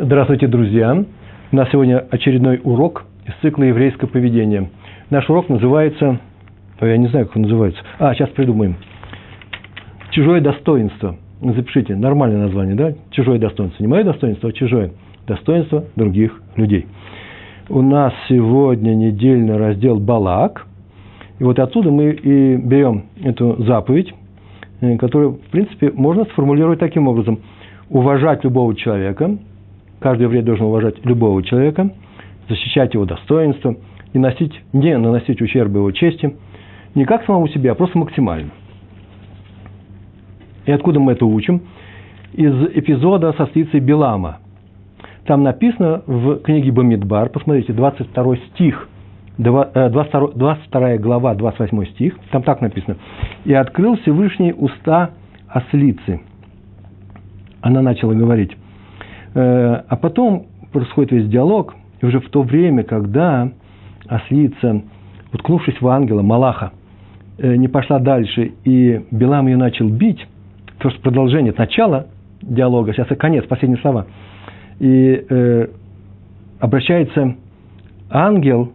[0.00, 1.04] Здравствуйте, друзья!
[1.50, 4.70] У нас сегодня очередной урок из цикла «Еврейское поведение».
[5.10, 6.20] Наш урок называется...
[6.80, 7.82] Я не знаю, как он называется.
[7.98, 8.76] А, сейчас придумаем.
[10.12, 11.16] «Чужое достоинство».
[11.40, 12.94] Запишите, нормальное название, да?
[13.10, 13.82] «Чужое достоинство».
[13.82, 14.92] Не мое достоинство, а чужое.
[15.26, 16.86] Достоинство других людей.
[17.68, 20.64] У нас сегодня недельный раздел «Балак».
[21.40, 24.14] И вот отсюда мы и берем эту заповедь,
[24.80, 27.40] э, которую, в принципе, можно сформулировать таким образом.
[27.90, 29.38] Уважать любого человека–
[30.00, 31.90] Каждый еврей должен уважать любого человека,
[32.48, 33.76] защищать его достоинство,
[34.12, 36.36] и носить, не наносить ущерб его чести,
[36.94, 38.50] не как самому себе, а просто максимально.
[40.66, 41.62] И откуда мы это учим?
[42.32, 44.38] Из эпизода со стицей Белама.
[45.24, 48.88] Там написано в книге Бамидбар, посмотрите, 22 стих,
[49.38, 52.96] 22, 22 э, глава, 28 стих, там так написано.
[53.44, 55.10] «И открыл Всевышний уста
[55.48, 56.20] ослицы».
[57.60, 58.56] Она начала говорить,
[59.34, 63.50] а потом происходит весь диалог, и уже в то время, когда
[64.06, 64.82] ослица,
[65.32, 66.72] уткнувшись в ангела, Малаха,
[67.38, 70.26] э, не пошла дальше, и Белам ее начал бить,
[70.78, 72.06] то есть продолжение, начало
[72.40, 74.06] диалога, сейчас и конец, последние слова,
[74.78, 75.66] и э,
[76.60, 77.36] обращается
[78.10, 78.72] ангел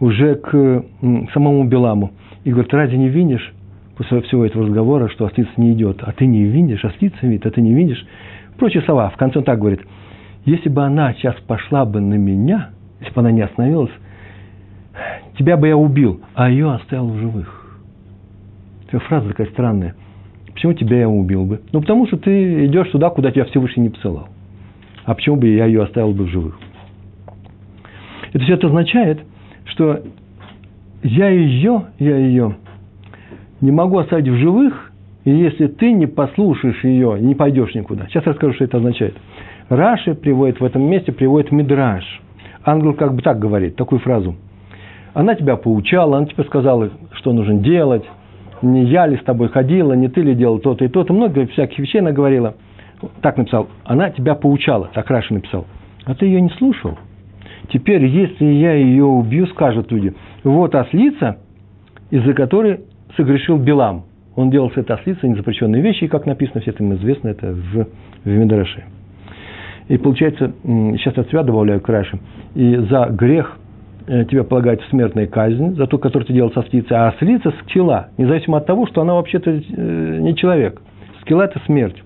[0.00, 2.12] уже к, к самому Беламу
[2.44, 3.52] и говорит, разве не видишь,
[3.96, 7.50] после всего этого разговора, что ослица не идет, а ты не видишь, ослица видит, а
[7.50, 8.06] ты не видишь,
[8.58, 9.08] Прочие слова.
[9.10, 9.80] В конце он так говорит.
[10.44, 12.70] Если бы она сейчас пошла бы на меня,
[13.00, 13.92] если бы она не остановилась,
[15.38, 17.78] тебя бы я убил, а ее оставил в живых.
[18.88, 19.94] Эта фраза такая странная.
[20.52, 21.60] Почему тебя я убил бы?
[21.72, 24.28] Ну, потому что ты идешь туда, куда тебя Всевышний не посылал.
[25.04, 26.58] А почему бы я ее оставил бы в живых?
[28.32, 29.20] Это все это означает,
[29.66, 30.02] что
[31.02, 32.56] я ее, я ее
[33.60, 34.92] не могу оставить в живых,
[35.28, 38.06] и если ты не послушаешь ее, не пойдешь никуда.
[38.06, 39.14] Сейчас я расскажу, что это означает.
[39.68, 42.02] Раши приводит в этом месте, приводит мидраж.
[42.64, 44.36] Ангел как бы так говорит, такую фразу.
[45.12, 48.04] Она тебя поучала, она тебе сказала, что нужно делать.
[48.62, 51.12] Не я ли с тобой ходила, не ты ли делал то-то и то-то.
[51.12, 52.54] Много всяких вещей она говорила.
[53.20, 53.68] Так написал.
[53.84, 55.66] Она тебя поучала, так Раши написал.
[56.06, 56.96] А ты ее не слушал.
[57.70, 61.36] Теперь, если я ее убью, скажут люди, вот ослица,
[62.10, 62.80] из-за которой
[63.14, 64.04] согрешил Белам
[64.38, 67.86] он делал с этой ослицы незапрещенные вещи, и как написано, все это известно, это в,
[68.24, 68.84] в Медраше.
[69.88, 72.20] И получается, сейчас от себя добавляю к Раши,
[72.54, 73.58] и за грех
[74.06, 78.10] э, тебе полагается смертная казнь, за ту, которую ты делал со ослицей, а ослица– скилла,
[78.16, 80.80] независимо от того, что она вообще-то э, не человек.
[81.22, 82.00] Скилла– это смерть.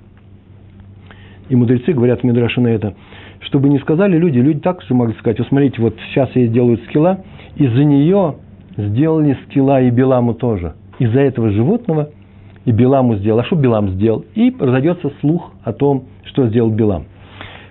[1.50, 2.94] И мудрецы говорят в Мидраше на это,
[3.40, 6.82] чтобы не сказали люди, люди так же могли сказать, вот смотрите, вот сейчас ей делают
[6.84, 7.18] скилла,
[7.56, 8.36] из-за нее
[8.78, 10.72] сделали скилла и Беламу тоже.
[10.98, 12.08] Из-за этого животного–
[12.64, 13.40] и Биламу сделал.
[13.40, 14.24] А что Билам сделал?
[14.34, 17.04] И разойдется слух о том, что сделал Билам.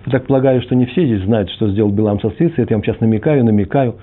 [0.06, 2.64] Я так полагаю, что не все здесь знают, что сделал Билам со стрицей.
[2.64, 3.96] Это я вам сейчас намекаю, намекаю.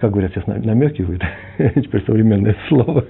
[0.00, 1.22] Как говорят сейчас, намекивают.
[1.58, 3.04] Теперь современное слово.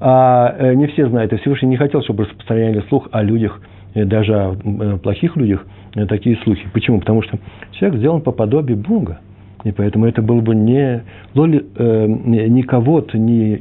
[0.00, 1.32] А э, не все знают.
[1.32, 3.60] И Всевышний не хотел, чтобы распространяли слух о людях,
[3.94, 5.66] э, даже о э, плохих людях,
[6.08, 6.68] такие слухи.
[6.72, 7.00] Почему?
[7.00, 7.38] Потому что
[7.72, 9.18] человек сделан по подобию Бога.
[9.64, 11.02] И поэтому это было бы не,
[11.34, 13.60] лоли, э, не кого-то, не,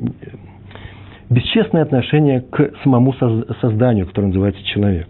[1.30, 3.14] бесчестное отношение к самому
[3.62, 5.08] созданию, которое называется человек.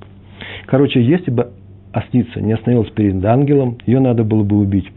[0.66, 1.52] Короче, если бы
[1.92, 4.88] ослица не остановилась перед ангелом, ее надо было бы убить.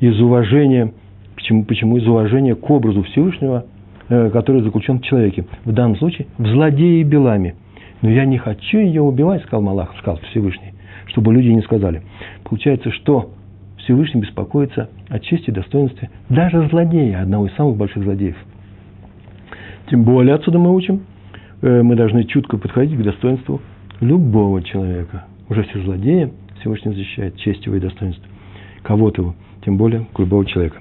[0.00, 0.92] Из уважения,
[1.34, 1.96] почему, почему?
[1.96, 3.66] Из уважения к образу Всевышнего,
[4.08, 5.46] э, который заключен в человеке.
[5.64, 7.54] В данном случае в злодее Белами.
[8.02, 10.74] Но я не хочу ее убивать, сказал Малах, сказал Всевышний,
[11.06, 12.02] чтобы люди не сказали.
[12.44, 13.30] Получается, что
[13.78, 18.36] Всевышний беспокоится о чести и достоинстве даже злодея, одного из самых больших злодеев–
[19.88, 21.02] тем более отсюда мы учим,
[21.62, 23.60] э, мы должны чутко подходить к достоинству
[24.00, 25.24] любого человека.
[25.48, 28.26] Уже все злодеи Всевышний защищает честь его и достоинство.
[28.82, 30.78] Кого-то его, тем более к любого человека.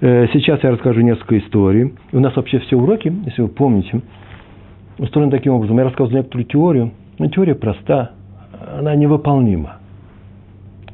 [0.00, 1.94] Э, сейчас я расскажу несколько историй.
[2.12, 4.00] У нас вообще все уроки, если вы помните,
[4.98, 5.78] устроены таким образом.
[5.78, 8.12] Я рассказывал некоторую теорию, но теория проста,
[8.78, 9.76] она невыполнима.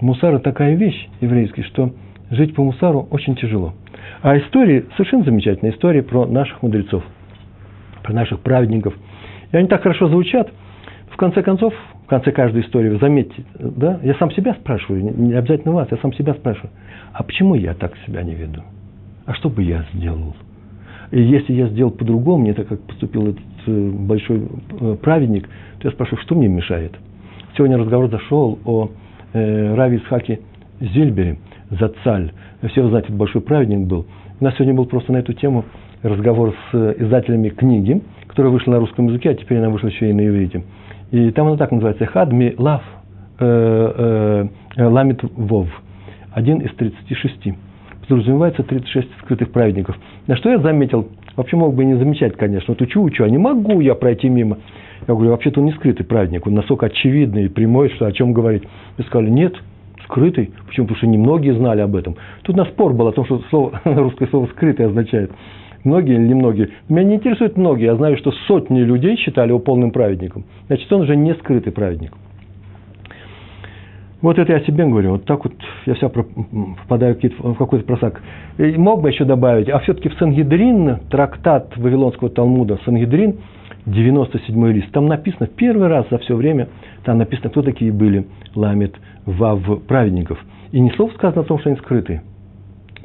[0.01, 1.93] Мусар– такая вещь еврейская, что
[2.31, 3.73] жить по мусару очень тяжело.
[4.21, 5.73] А истории совершенно замечательные.
[5.73, 7.03] Истории про наших мудрецов–
[8.07, 8.95] про наших праведников.
[9.53, 10.51] И они так хорошо звучат.
[11.11, 11.75] В конце концов,
[12.05, 15.97] в конце каждой истории, вы заметьте, да, я сам себя спрашиваю, не обязательно вас, я
[15.99, 16.71] сам себя спрашиваю,
[17.13, 18.63] а почему я так себя не веду?
[19.25, 20.37] А что бы я сделал?
[21.11, 24.43] И если я сделал по-другому, не так, как поступил этот э, большой
[24.81, 25.49] э, праведник,
[25.79, 26.93] то я спрашиваю, что мне мешает?
[27.57, 28.91] Сегодня разговор зашел о
[29.33, 30.41] э, Рави Исхаке
[30.81, 31.39] Зильбере,
[31.71, 32.33] Зацаль.
[32.71, 34.07] Все вы знаете, это большой праведник был.
[34.41, 35.65] У нас сегодня был просто на эту тему
[36.03, 40.13] разговор с издателями книги, которая вышла на русском языке, а теперь она вышла еще и
[40.13, 40.65] на иврите.
[41.11, 42.83] И там она так называется «Хадми лав
[43.39, 44.47] э, э,
[44.77, 45.69] э, ламит вов,
[46.33, 47.55] один из 36.
[48.09, 49.97] Подразумевается 36 скрытых праведников.
[50.27, 53.39] На что я заметил, вообще мог бы не замечать, конечно, вот учу, учу, а не
[53.39, 54.59] могу я пройти мимо.
[55.09, 58.33] Я говорю, вообще-то он не скрытый праведник, он настолько очевидный и прямой, что о чем
[58.33, 58.65] говорить.
[58.97, 59.55] Мне сказали, нет,
[60.05, 60.53] скрытый.
[60.67, 60.87] Почему?
[60.87, 62.17] Потому что немногие знали об этом.
[62.43, 65.31] Тут на спор был о том, что слово, русское слово «скрытый» означает.
[65.87, 66.71] Многие или немногие.
[66.89, 67.85] Меня не интересует многие.
[67.85, 70.45] Я знаю, что сотни людей считали его полным праведником.
[70.67, 72.13] Значит, он уже не скрытый праведник.
[74.21, 75.53] Вот это я себе говорю, вот так вот
[75.85, 78.21] я вся попадаю в какой-то просак.
[78.59, 83.37] И мог бы еще добавить, а все-таки в Сангидрин, трактат Вавилонского Талмуда, Сангидрин,
[83.85, 86.67] 97 лист, там написано, первый раз за все время,
[87.05, 90.45] там написано, кто такие были Ламит Вав праведников.
[90.73, 92.23] И ни слов сказано о том, что они скрыты.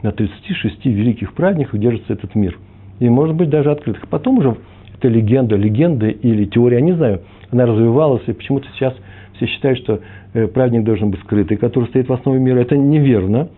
[0.01, 2.57] На 36 великих праведниках держится этот мир.
[3.01, 4.07] И, может быть, даже открытых.
[4.09, 4.56] Потом уже
[4.95, 8.94] это легенда, легенда или теория, я не знаю, она развивалась, и почему-то сейчас
[9.33, 10.01] все считают, что
[10.33, 12.59] э, праведник должен быть скрытый, который стоит в основе мира.
[12.59, 13.50] Это неверно.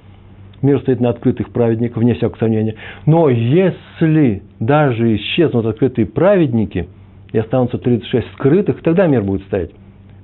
[0.62, 2.76] Мир стоит на открытых праведниках, вне всякого сомнения.
[3.06, 6.88] Но если даже исчезнут открытые праведники
[7.34, 9.72] и останутся 36 скрытых, тогда мир будет стоять.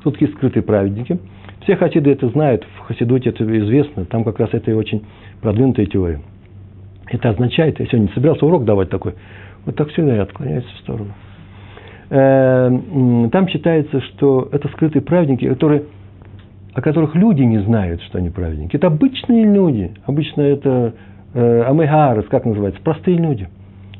[0.01, 1.19] Тут такие скрытые праведники.
[1.63, 5.03] Все хасиды это знают, в хасидуте это известно, там как раз это и очень
[5.41, 6.21] продвинутая теория.
[7.09, 9.15] Это означает, я сегодня собирался урок давать такой,
[9.65, 11.11] вот так сильно я отклоняюсь в сторону.
[12.09, 12.69] Э,
[13.31, 15.83] там считается, что это скрытые праведники, которые,
[16.73, 18.75] о которых люди не знают, что они праведники.
[18.75, 19.91] Это обычные люди.
[20.05, 20.93] Обычно это
[21.33, 23.47] э, как называется, простые люди.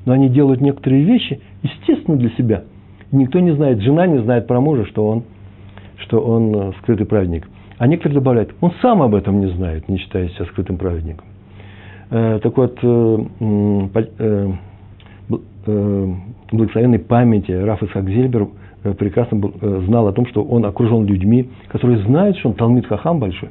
[0.05, 2.63] Но они делают некоторые вещи, естественно, для себя.
[3.11, 5.23] Никто не знает, жена не знает про мужа, что он,
[5.97, 7.47] что он э, скрытый праведник.
[7.77, 11.28] А некоторые добавляют, он сам об этом не знает, не считая себя скрытым праведником.
[12.11, 13.17] Э, так вот, э,
[15.65, 16.13] э,
[16.51, 18.47] благословенной памяти Раф Исхак Зильбер
[18.97, 19.53] прекрасно был,
[19.85, 23.49] знал о том, что он окружен людьми, которые знают, что он Талмит Хахам большой.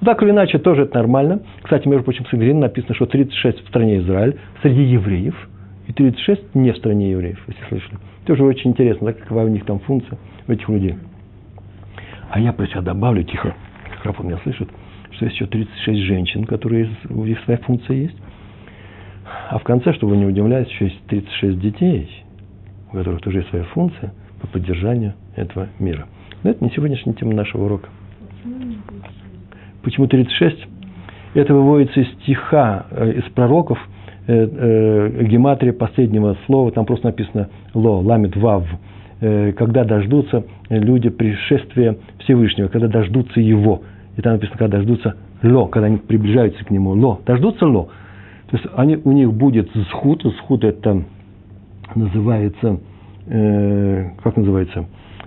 [0.00, 1.40] Ну, так или иначе, тоже это нормально.
[1.62, 5.34] Кстати, между прочим, в Сагрин написано, что 36 в стране Израиль среди евреев,
[5.88, 7.98] и 36 не в стране евреев, если слышали.
[8.26, 10.96] Тоже очень интересно, да, какова у них там функция, у этих людей.
[12.30, 13.54] А я про себя добавлю, тихо,
[13.90, 14.68] микрофон меня слышит,
[15.24, 18.16] есть еще 36 женщин, которые у них своя функция есть.
[19.50, 22.24] А в конце, чтобы вы не удивлялись, еще есть 36 детей,
[22.92, 26.06] у которых тоже есть своя функция по поддержанию этого мира.
[26.42, 27.88] Но это не сегодняшняя тема нашего урока.
[29.82, 30.66] Почему 36?
[31.34, 33.78] Это выводится из стиха, э, из пророков,
[34.26, 38.66] э, э, гематрия последнего слова, там просто написано «ло», «ламит вав»,
[39.20, 43.82] когда дождутся люди пришествия Всевышнего, когда дождутся Его.
[44.18, 46.90] И там написано, когда дождутся Ло, когда они приближаются к Нему.
[46.90, 47.88] Ло, дождутся Ло.
[48.50, 51.04] То есть они, у них будет схуд, схуд это
[51.94, 52.80] называется,
[53.26, 54.86] э, как называется,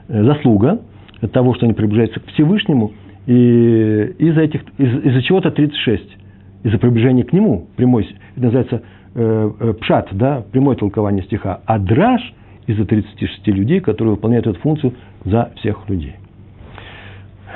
[0.09, 0.81] э, заслуга
[1.21, 2.91] от того, что они приближаются к Всевышнему,
[3.27, 6.17] и из-за этих, из, из-за чего-то 36,
[6.63, 8.81] из-за приближения к Нему, прямой, это называется
[9.15, 12.21] э, э, пшат, да, прямое толкование стиха, а драж–
[12.67, 14.93] из-за 36 людей, которые выполняют эту функцию
[15.25, 16.15] за всех людей.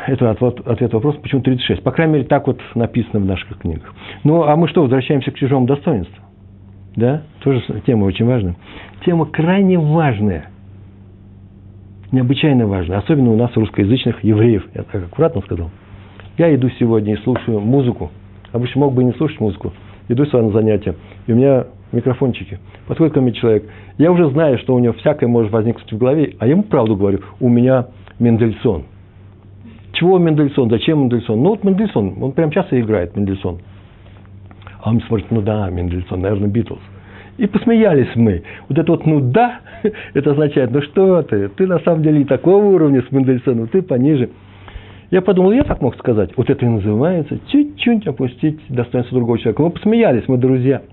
[0.07, 1.81] Это ответ, ответ вопроса, почему 36.
[1.83, 3.93] По крайней мере, так вот написано в наших книгах.
[4.23, 6.23] Ну, а мы что, возвращаемся к чужому достоинству?
[6.95, 7.23] Да?
[7.41, 8.55] Тоже тема очень важная.
[9.05, 10.49] Тема крайне важная.
[12.11, 12.99] Необычайно важная.
[12.99, 14.65] Особенно у нас, русскоязычных евреев.
[14.73, 15.71] Я так аккуратно сказал.
[16.37, 18.11] Я иду сегодня и слушаю музыку.
[18.51, 19.73] Обычно мог бы и не слушать музыку.
[20.07, 20.95] Иду сюда на занятия.
[21.27, 22.59] И у меня микрофончики.
[22.87, 23.69] Подходит ко мне человек.
[23.97, 26.95] Я уже знаю, что у него всякое может возникнуть в голове, а я ему правду
[26.95, 27.19] говорю.
[27.39, 27.87] У меня
[28.19, 28.83] Мендельсон.
[29.95, 30.69] Чего Мендельсон?
[30.69, 31.41] Зачем Мендельсон?
[31.41, 32.15] Ну, вот Мендельсон.
[32.21, 33.59] Он прям часто играет Мендельсон.
[34.81, 36.79] А он смотрит, ну да, Мендельсон, наверное, Битлз.
[37.37, 38.43] И посмеялись мы.
[38.69, 39.59] Вот это вот «ну да»,
[40.13, 43.81] это означает, ну что ты, ты на самом деле и такого уровня с Мендельсоном, ты
[43.81, 44.29] пониже.
[45.11, 46.31] Я подумал, я так мог сказать.
[46.37, 49.61] Вот это и называется чуть-чуть опустить достоинство другого человека.
[49.63, 50.81] Мы посмеялись, мы друзья–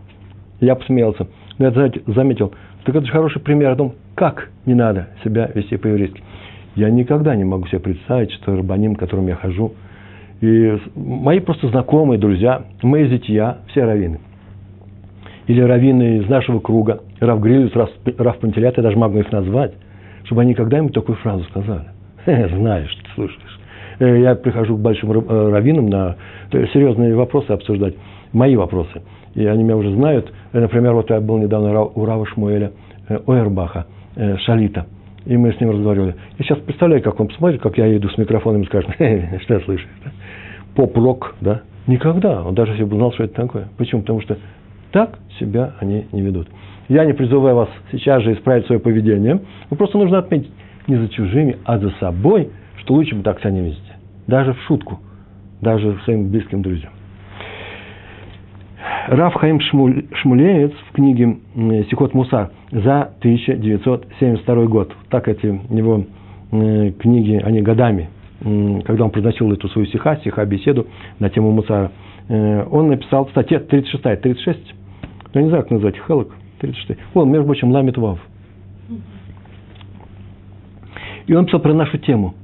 [0.63, 1.27] я посмеялся.
[1.59, 2.55] Но я заметил,
[2.85, 6.23] так это же хороший пример о том, как не надо себя вести по-еврейски.
[6.75, 9.73] Я никогда не могу себе представить, что рабаним, к которым я хожу,
[10.41, 14.19] и мои просто знакомые, друзья, мои зятья, все раввины.
[15.47, 19.73] Или раввины из нашего круга, Рав Грилюс, Рав Пантелят, я даже могу их назвать,
[20.25, 21.89] чтобы они когда-нибудь такую фразу сказали.
[22.27, 23.61] Знаешь, ты слушаешь.
[23.99, 26.17] Э, я прихожу к большим э, раввинам на
[26.51, 27.95] серьезные вопросы обсуждать,
[28.33, 29.03] мои вопросы–
[29.35, 30.33] и они меня уже знают.
[30.53, 32.73] Э, например, вот я был недавно у Рава Шмуэля
[33.09, 33.87] э, Ойербаха,
[34.17, 34.87] э, Шалита,
[35.25, 36.15] и мы с ним разговаривали.
[36.39, 39.61] Я сейчас представляю, как он посмотрит, как я иду с микрофоном и скажет, что я
[39.61, 39.87] слышу,
[40.75, 41.63] поп-рок, да?
[41.87, 43.69] Никогда, он даже если бы знал, что это такое.
[43.77, 44.03] Почему?
[44.03, 44.39] Потому что
[44.93, 46.49] так себя они не ведут.
[46.89, 50.51] Я не призываю вас сейчас же исправить свое поведение, но просто нужно отметить
[50.87, 53.93] не за чужими, а за собой, что лучше бы так себя не вести.
[54.27, 55.01] Даже в шутку.
[55.61, 56.93] даже своим близким друзьям.
[59.09, 61.39] Раф Хаим Шмуль, Шмулеец в книге
[61.91, 64.93] «Сихот Мусар» за 1972 год.
[65.09, 66.05] Так эти его
[66.51, 68.09] книги, они годами,
[68.41, 70.87] когда он произносил эту свою стиха, стиха беседу
[71.19, 71.93] на тему Мусара,
[72.29, 74.75] э, он написал в статье 36, 36,
[75.35, 77.01] я не знаю, как назвать, Хелок, 36.
[77.15, 78.19] Он, между прочим, ламит вав.
[81.27, 82.35] И он писал про нашу тему.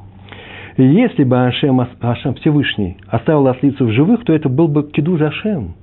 [0.77, 5.75] Если бы Ашем, Ашем Всевышний оставил ослицу в живых, то это был бы кидуж Ашем.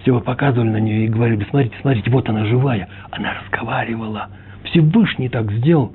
[0.00, 2.88] Все показывали на нее и говорили, смотрите, смотрите, вот она живая.
[3.10, 4.28] Она разговаривала.
[4.64, 5.92] Всевышний так сделал.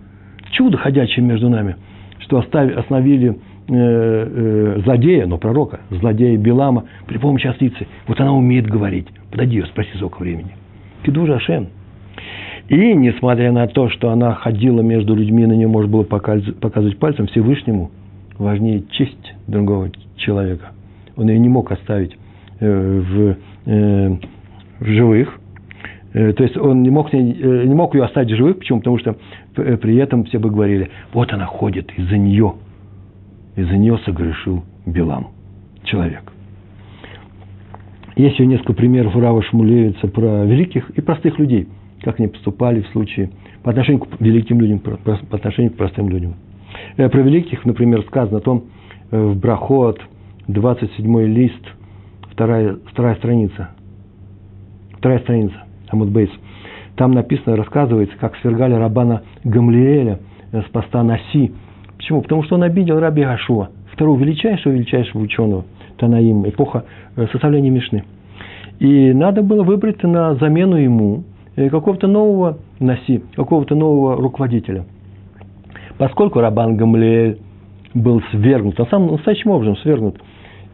[0.52, 1.76] Чудо ходячее между нами,
[2.20, 3.36] что оставили, остановили э,
[3.68, 7.88] э, злодея, но пророка, злодея Белама при помощи ослицы.
[8.08, 9.08] Вот она умеет говорить.
[9.32, 10.56] Подойди ее, спроси сколько времени.
[11.04, 11.70] Кидуж Ашем.
[12.70, 17.28] И, несмотря на то, что она ходила между людьми, на нее можно было показывать пальцем,
[17.28, 17.92] Всевышнему
[18.38, 20.72] важнее честь другого человека.
[21.16, 22.16] Он ее не мог оставить
[22.60, 24.18] э, в, э,
[24.80, 25.40] в живых.
[26.14, 28.60] Э, то есть он не мог, не мог ее оставить в живых.
[28.60, 28.80] Почему?
[28.80, 29.16] Потому что
[29.54, 32.54] при этом все бы говорили, вот она ходит, из-за нее,
[33.56, 35.30] из-за нее согрешил Белам,
[35.84, 36.32] человек.
[38.16, 41.68] Есть еще несколько примеров Рава Шмулевица про великих и простых людей–
[42.04, 43.32] как они поступали в случае
[43.64, 46.36] по отношению к великим людям, по отношению к простым людям.
[46.98, 48.66] Э, про великих, например, сказано о том,
[49.10, 50.02] э, в Брахот,
[50.48, 51.64] 27 лист,
[52.34, 53.70] вторая, вторая страница.
[54.98, 55.56] Вторая страница,
[55.90, 56.30] Амуд Бейс.
[56.96, 60.20] Там написано, рассказывается, как свергали Рабана Гамлиэля
[60.52, 61.54] э, с поста Наси.
[61.98, 62.22] Почему?
[62.22, 65.66] Потому что он обидел Раби Гашуа, второго величайшего, величайшего ученого
[65.98, 66.86] Танаим, эпоха
[67.16, 68.04] составления Мишны.
[68.80, 71.24] И надо было выбрать на замену ему
[71.56, 74.86] Э, какого-то нового носи, какого-то нового руководителя.
[75.98, 77.40] Поскольку Рабан Гамлеэль
[77.94, 80.20] был свергнут, а сам настоящим образом свергнут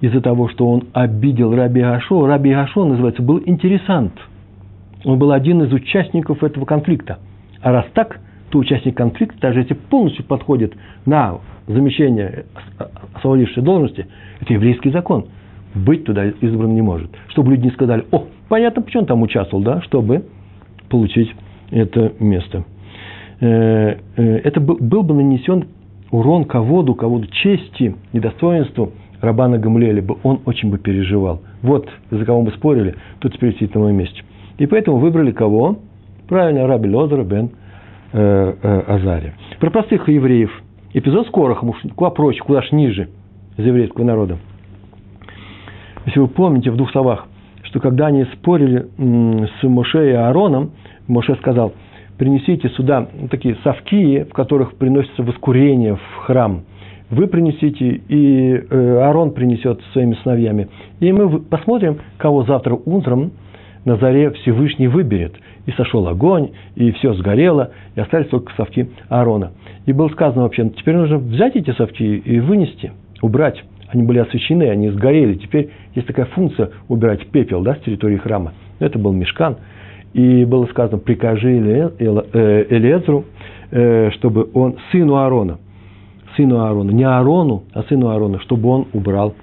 [0.01, 4.13] из-за того, что он обидел Раби Гашо, Раби Гашо, называется, был интересант.
[5.03, 7.19] Он был один из участников этого конфликта.
[7.61, 10.73] А раз так, то участник конфликта, даже если полностью подходит
[11.05, 12.45] на замещение
[13.13, 14.07] освободившей должности,
[14.41, 15.25] это еврейский закон.
[15.75, 17.11] Быть туда избран не может.
[17.27, 20.25] Чтобы люди не сказали, о, понятно, почему он там участвовал, да, чтобы
[20.89, 21.33] получить
[21.69, 22.63] это место.
[23.39, 25.65] Э, э, это был бы нанесен
[26.11, 31.41] урон ководу, ководу чести и достоинству Рабана Гамлеля бы он очень бы переживал.
[31.61, 34.23] Вот за кого мы спорили, тут теперь сидит на моем месте.
[34.57, 35.77] И поэтому выбрали кого?
[36.27, 37.51] Правильно, Раби Лозера бен
[38.13, 39.33] э, э, Азария.
[39.59, 40.51] Про простых евреев.
[40.93, 43.09] Эпизод с Корохом, куда проще, куда ж ниже
[43.57, 44.37] из еврейского народа.
[46.05, 47.27] Если вы помните в двух словах,
[47.63, 50.71] что когда они спорили с Моше и Аароном,
[51.07, 51.73] Моше сказал,
[52.17, 56.63] принесите сюда такие совки, в которых приносится воскурение в храм.
[57.11, 60.67] Вы принесите, и э, Аарон принесет своими сыновьями.
[60.99, 63.31] И мы посмотрим, кого завтра утром
[63.83, 65.33] на заре Всевышний выберет.
[65.65, 69.51] И сошел огонь, и все сгорело, и остались только совки Аарона.
[69.87, 73.63] И было сказано вообще, теперь нужно взять эти совки и вынести, убрать.
[73.87, 75.33] Они были освящены, они сгорели.
[75.33, 78.53] Теперь есть такая функция убирать пепел да, с территории храма.
[78.77, 79.57] Это был мешкан.
[80.13, 81.57] И было сказано, прикажи
[81.99, 83.25] э, Элезру,
[83.71, 85.57] э, чтобы он, сыну Аарона,
[86.39, 89.35] сыну Аарона, не Аарону, а сыну Аарона, чтобы он убрал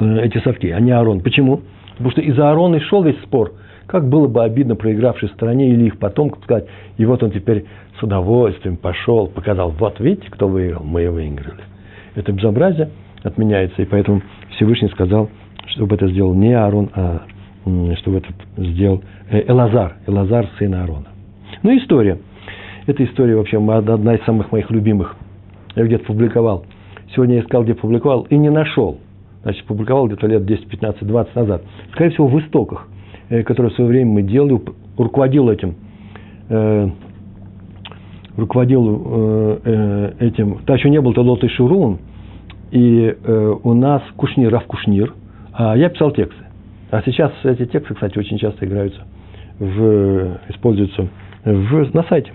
[0.00, 1.20] э, эти совки, а не Аарон.
[1.20, 1.62] Почему?
[1.92, 3.52] Потому что из Аарона шел весь спор.
[3.86, 6.66] Как было бы обидно проигравшей стороне или их потомкам сказать,
[6.98, 7.64] и вот он теперь
[7.98, 11.62] с удовольствием пошел, показал, вот видите, кто выиграл, мы выиграли.
[12.14, 12.90] Это безобразие
[13.22, 15.30] отменяется, и поэтому Всевышний сказал,
[15.68, 17.22] чтобы это сделал не Аарон, а
[17.96, 18.28] чтобы это
[18.58, 21.08] сделал э, Элазар, Элазар, сын Аарона.
[21.62, 22.18] Ну, история.
[22.86, 25.16] Эта история вообще одна из самых моих любимых.
[25.78, 26.64] Я где-то публиковал.
[27.14, 28.98] Сегодня я искал, где публиковал, и не нашел.
[29.44, 31.62] Значит, публиковал где-то лет 10, 15, 20 назад.
[31.92, 32.88] Скорее всего, в истоках,
[33.28, 34.60] э, которые в свое время мы делали,
[34.96, 35.76] руководил этим,
[36.48, 36.88] э,
[38.36, 41.98] руководил э, этим, тогда еще не был Толот и Шурун,
[42.72, 43.16] и
[43.62, 45.14] у нас Кушнир, Рав Кушнир,
[45.52, 46.44] а я писал тексты.
[46.90, 49.00] А сейчас эти тексты, кстати, очень часто играются,
[49.60, 51.08] в, используются
[51.44, 52.32] в, на сайте.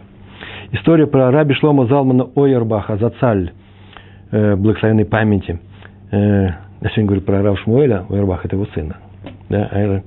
[0.71, 3.51] История про раби Шлома Залмана Ойербаха, Зацаль,
[4.31, 5.59] э, благословенной памяти.
[6.11, 6.17] Э,
[6.81, 8.97] я сегодня говорю про Рав Шмуэля, Ойербах– это его сына.
[9.49, 10.03] Да, а это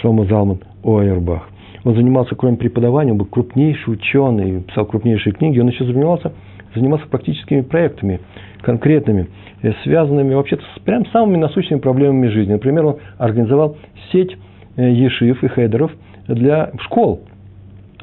[0.00, 1.48] Шлома Залман Ойербах.
[1.84, 6.32] Он занимался, кроме преподавания, он был крупнейший ученый, писал крупнейшие книги, он еще занимался,
[6.74, 8.20] занимался практическими проектами,
[8.62, 9.28] конкретными–
[9.62, 12.52] Э, связанными вообще-то с прям самыми насущными проблемами жизни.
[12.52, 13.76] Например, он организовал
[14.10, 14.36] сеть
[14.76, 15.92] э, ешив и хейдеров
[16.26, 17.20] для школ,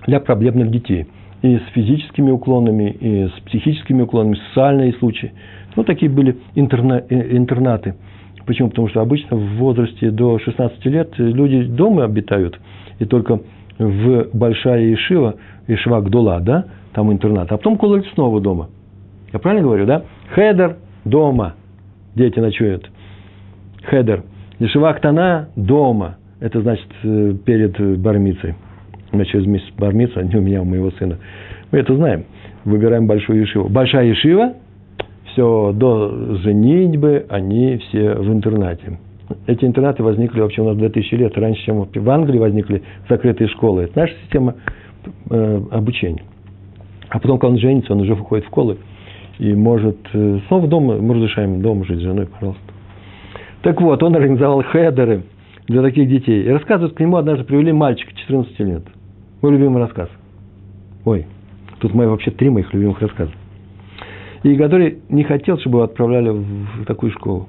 [0.06, 1.08] для проблемных детей.
[1.42, 5.34] И с физическими уклонами, и с психическими уклонами, социальные случаи.
[5.76, 7.94] Ну, такие были интерна, э, интернаты
[8.48, 8.70] Почему?
[8.70, 12.58] Потому что обычно в возрасте до 16 лет люди дома обитают,
[12.98, 13.42] и только
[13.78, 15.36] в Большая Ишива,
[15.68, 16.64] Ишива Гдула, да,
[16.94, 18.70] там интернат, а потом кололь снова дома.
[19.34, 20.04] Я правильно говорю, да?
[20.34, 21.56] Хедер– дома,
[22.16, 22.90] дети ночуют.
[23.84, 24.24] Хедер.
[24.60, 26.16] Ишива Актана– дома.
[26.40, 28.56] Это значит э, перед бармицей.
[29.12, 31.18] У через месяц бармица, не у меня, у моего сына.
[31.72, 32.26] Мы это знаем.
[32.66, 33.70] Выбираем большую Ишиву.
[33.70, 34.54] Большая Ишива–
[35.32, 39.00] все до женитьбы они все в интернате.
[39.46, 43.84] Эти интернаты возникли вообще у нас 2000 лет, раньше, чем в Англии возникли закрытые школы.
[43.84, 44.56] Это наша система
[45.30, 46.24] э, обучения.
[47.10, 48.78] А потом, когда он женится, он уже выходит в школы
[49.40, 52.62] и может э, снова дома, мы разрешаем дома жить с женой, пожалуйста.
[53.62, 55.24] Так вот, он организовал хедеры
[55.68, 56.44] для таких детей.
[56.44, 58.84] И рассказывают, к нему однажды привели мальчика 14 лет.
[59.42, 60.10] Мой любимый рассказ.
[61.06, 61.26] Ой,
[61.80, 63.32] тут мои вообще три моих любимых рассказа
[64.44, 67.48] и который не хотел, чтобы его отправляли в такую школу.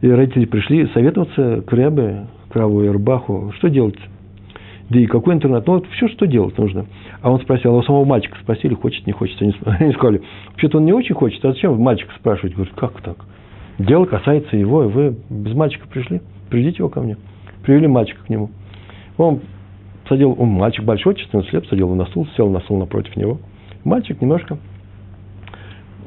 [0.00, 3.96] И родители пришли советоваться к Ребе, к Раву Ирбаху, что делать?
[4.88, 5.66] Да и какой интернат?
[5.66, 6.86] Ну, вот все, что делать нужно.
[7.20, 9.40] А он спросил, а у самого мальчика спросили, хочет, не хочет.
[9.42, 12.54] Они, они сказали, вообще-то он не очень хочет, а зачем мальчика спрашивать?
[12.54, 13.16] Говорит, как так?
[13.78, 17.16] Дело касается его, и вы без мальчика пришли, приведите его ко мне.
[17.64, 18.50] Привели мальчика к нему.
[19.18, 19.40] Он
[20.08, 23.38] садил, он мальчик большой, 14 лет, садил его на стул, сел на стул напротив него.
[23.84, 24.58] Мальчик немножко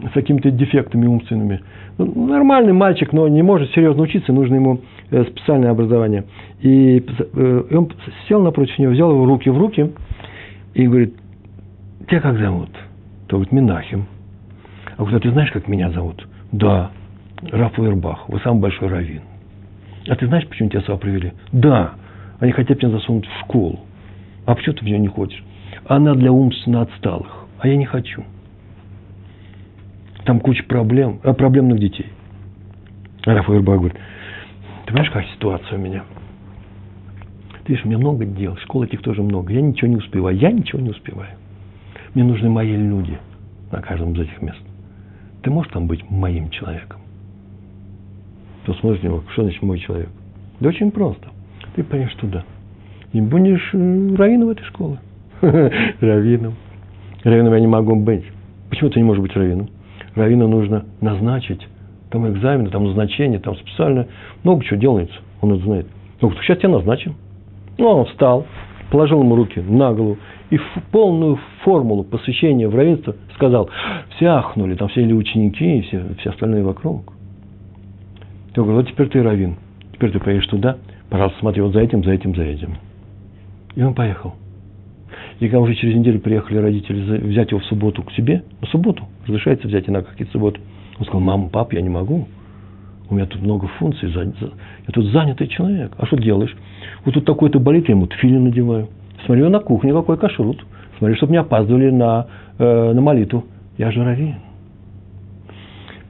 [0.07, 1.61] с какими-то дефектами умственными.
[1.97, 6.25] Ну, нормальный мальчик, но не может серьезно учиться, нужно ему э, специальное образование.
[6.61, 7.03] И,
[7.33, 7.91] э, и он
[8.27, 9.91] сел напротив него, взял его руки в руки
[10.73, 11.15] и говорит,
[12.07, 12.69] тебя как зовут?
[13.27, 14.05] То говорит, Минахим.
[14.97, 16.25] А говорит, а ты знаешь, как меня зовут?
[16.51, 16.91] Да,
[17.51, 19.21] Раф Уэрбах, вы самый большой раввин.
[20.07, 21.33] А ты знаешь, почему тебя сюда привели?
[21.51, 21.93] Да,
[22.39, 23.79] они хотят меня засунуть в школу.
[24.49, 25.43] А почему ты в нее не хочешь?
[25.85, 28.23] Она для умственно отсталых, а я не хочу.
[30.25, 32.07] Там куча проблем, а проблемных детей.
[33.25, 36.03] Раф Ирба говорит, ты понимаешь, какая ситуация у меня?
[37.63, 39.53] Ты видишь, у меня много дел, школы этих тоже много.
[39.53, 41.35] Я ничего не успеваю, я ничего не успеваю.
[42.15, 43.19] Мне нужны мои люди
[43.71, 44.63] на каждом из этих мест.
[45.43, 47.01] Ты можешь там быть моим человеком?
[48.65, 50.09] То смотришь на него, что значит мой человек?
[50.59, 51.27] Да очень просто.
[51.75, 52.43] Ты пойдешь туда.
[53.13, 54.99] И будешь э, раввином этой школы.
[55.41, 56.55] раввином.
[57.23, 58.23] Раввином я не могу быть.
[58.69, 59.69] Почему ты не можешь быть раввином?
[60.15, 61.67] раввина нужно назначить.
[62.11, 64.07] Там экзамены, там назначение, там специально
[64.43, 65.15] много чего делается.
[65.41, 65.87] Он это знает.
[66.21, 67.15] Ну, сейчас тебя назначим.
[67.77, 68.45] Ну, он встал,
[68.91, 70.17] положил ему руки на голову
[70.49, 73.69] и в полную формулу посвящения в равенство сказал,
[74.15, 77.13] все ахнули, там все или ученики, и все, все остальные вокруг.
[78.55, 79.55] Я говорю, вот теперь ты равин,
[79.93, 80.77] теперь ты поедешь туда,
[81.09, 82.75] пожалуйста, смотри, вот за этим, за этим, за этим.
[83.75, 84.35] И он поехал.
[85.39, 89.07] И когда уже через неделю приехали родители взять его в субботу к себе, на субботу,
[89.25, 90.59] разрешается взять иногда какие-то субботы.
[90.97, 92.27] Он сказал, мама, пап, я не могу.
[93.09, 95.93] У меня тут много функций, я тут занятый человек.
[95.97, 96.55] А что делаешь?
[97.05, 98.89] Вот тут такой-то болит, я ему тфилин надеваю.
[99.25, 100.63] Смотри, на кухне какой кашрут.
[100.97, 102.27] Смотри, чтобы не опаздывали на,
[102.57, 103.45] э, на молитву.
[103.77, 104.35] Я же раввин.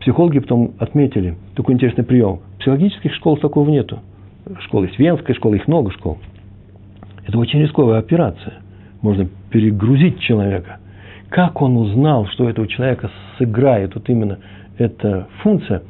[0.01, 2.39] Психологи потом отметили такой интересный прием.
[2.59, 3.99] Психологических школах такого нету.
[4.61, 6.17] Школы есть венская школа, их много школ.
[7.29, 8.55] Это очень рисковая операция–
[9.03, 10.79] можно перегрузить человека.
[11.29, 14.39] Как он узнал, что у этого человека сыграет вот именно
[14.79, 15.83] эта функция,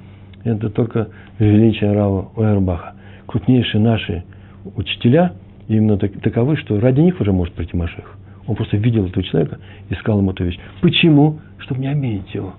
[0.44, 1.08] это только
[1.40, 2.94] величие Рава Уэрбаха.
[3.26, 4.26] Крупнейшие наши
[4.76, 5.32] учителя
[5.70, 8.18] именно таковы, что ради них уже может прийти Машех.
[8.46, 10.60] Он просто видел этого человека и сказал ему эту вещь.
[10.82, 11.40] Почему?
[11.60, 12.56] Чтобы не обидеть его.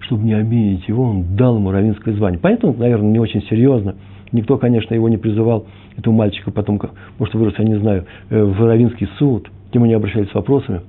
[0.00, 2.38] Чтобы не обидеть его, он дал ему равинское звание.
[2.40, 3.96] Поэтому, наверное, не очень серьезно.
[4.32, 6.80] Никто, конечно, его не призывал, этого мальчика потом,
[7.18, 10.80] может, вырос, я не знаю, э, в равинский суд– к нему не обращались с вопросами,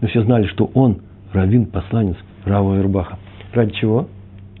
[0.00, 0.98] но все знали, что он
[1.32, 3.18] раввин, посланец Рава Ирбаха.
[3.52, 4.08] Ради чего?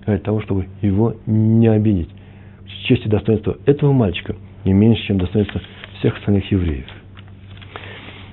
[0.04, 2.08] Ради того, чтобы его не обидеть.
[2.84, 5.60] Честь и достоинство этого мальчика не меньше, чем достоинство
[5.98, 6.86] всех остальных евреев.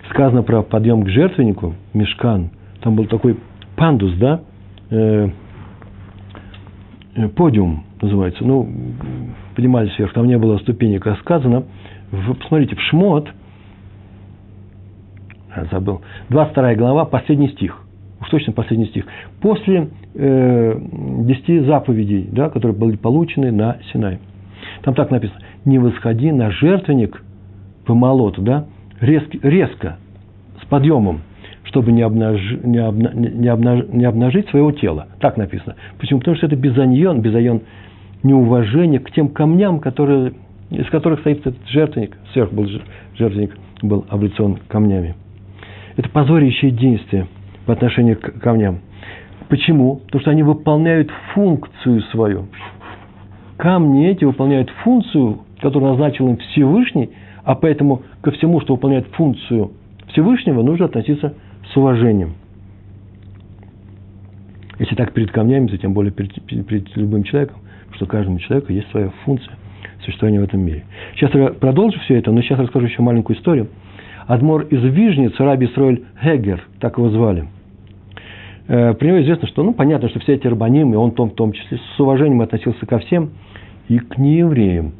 [0.09, 2.51] Сказано про подъем к жертвеннику, мешкан.
[2.81, 3.37] Там был такой
[3.75, 4.41] пандус, да,
[4.91, 5.29] э,
[7.15, 8.43] э, подиум называется.
[8.43, 8.69] Ну,
[9.53, 11.05] поднимались вверх, там не было ступенек.
[11.07, 11.63] А сказано,
[12.11, 13.29] в, посмотрите, в Шмот–
[15.71, 16.01] забыл.
[16.29, 17.79] 22 глава, последний стих.
[18.21, 19.05] Уж точно последний стих.
[19.41, 24.19] После э, 10 заповедей, да, которые были получены на Синай.
[24.83, 25.39] Там так написано.
[25.65, 27.21] Не восходи на жертвенник
[27.85, 28.65] по молоту, да,
[29.01, 29.97] резко, резко,
[30.61, 31.21] с подъемом,
[31.63, 35.07] чтобы не, обнаж, не, обна, не, обнаж, не обнажить своего тела.
[35.19, 35.75] Так написано.
[35.99, 36.19] Почему?
[36.19, 37.61] Потому что это безайон, безайон
[38.23, 40.33] неуважение к тем камням, которые,
[40.71, 42.17] из которых стоит этот жертвенник.
[42.31, 42.67] Сверх был
[43.15, 45.15] жертвенник, был облицован камнями.
[45.97, 47.27] Это позорящее действие
[47.65, 48.79] по отношению к камням.
[49.49, 49.97] Почему?
[50.05, 52.47] Потому что они выполняют функцию свою.
[53.57, 57.11] камни эти выполняют функцию, которую назначил им Всевышний,
[57.43, 59.71] а поэтому ко всему, что выполняет функцию
[60.07, 61.33] Всевышнего, нужно относиться
[61.71, 62.33] с уважением.
[64.79, 67.57] Если так перед камнями, то тем более перед, перед, перед любым человеком,
[68.03, 69.53] что каждому человеку есть своя функция
[70.03, 70.83] существования в этом мире.
[71.15, 73.69] Сейчас я продолжу все это, но сейчас расскажу еще маленькую историю.
[74.27, 77.45] Адмор из Вижницы, Раби Сройль Хегер, так его звали.
[78.67, 81.51] Э, про него известно, что, ну, понятно, что все эти рабанимы, он том, в том
[81.51, 83.31] числе с уважением относился ко всем
[83.87, 84.93] и к неевреям.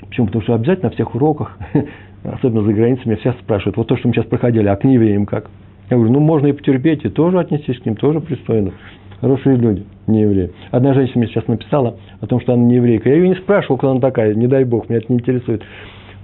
[0.00, 0.26] Почему?
[0.26, 1.58] Потому что обязательно на всех уроках,
[2.24, 5.50] особенно за границами, все спрашивают, вот то, что мы сейчас проходили, а к неевреям как?
[5.90, 8.72] Я говорю, ну, можно и потерпеть, и тоже отнестись к ним, тоже пристойно.
[9.20, 10.50] Хорошие люди, не евреи.
[10.70, 13.08] Одна женщина мне сейчас написала о том, что она не еврейка.
[13.08, 15.62] Я ее не спрашивал, кто она такая, не дай бог, меня это не интересует.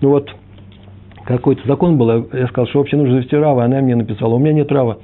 [0.01, 0.31] Ну вот,
[1.25, 4.53] какой-то закон был, я сказал, что вообще нужно завести рава, она мне написала, у меня
[4.53, 4.99] нет рава,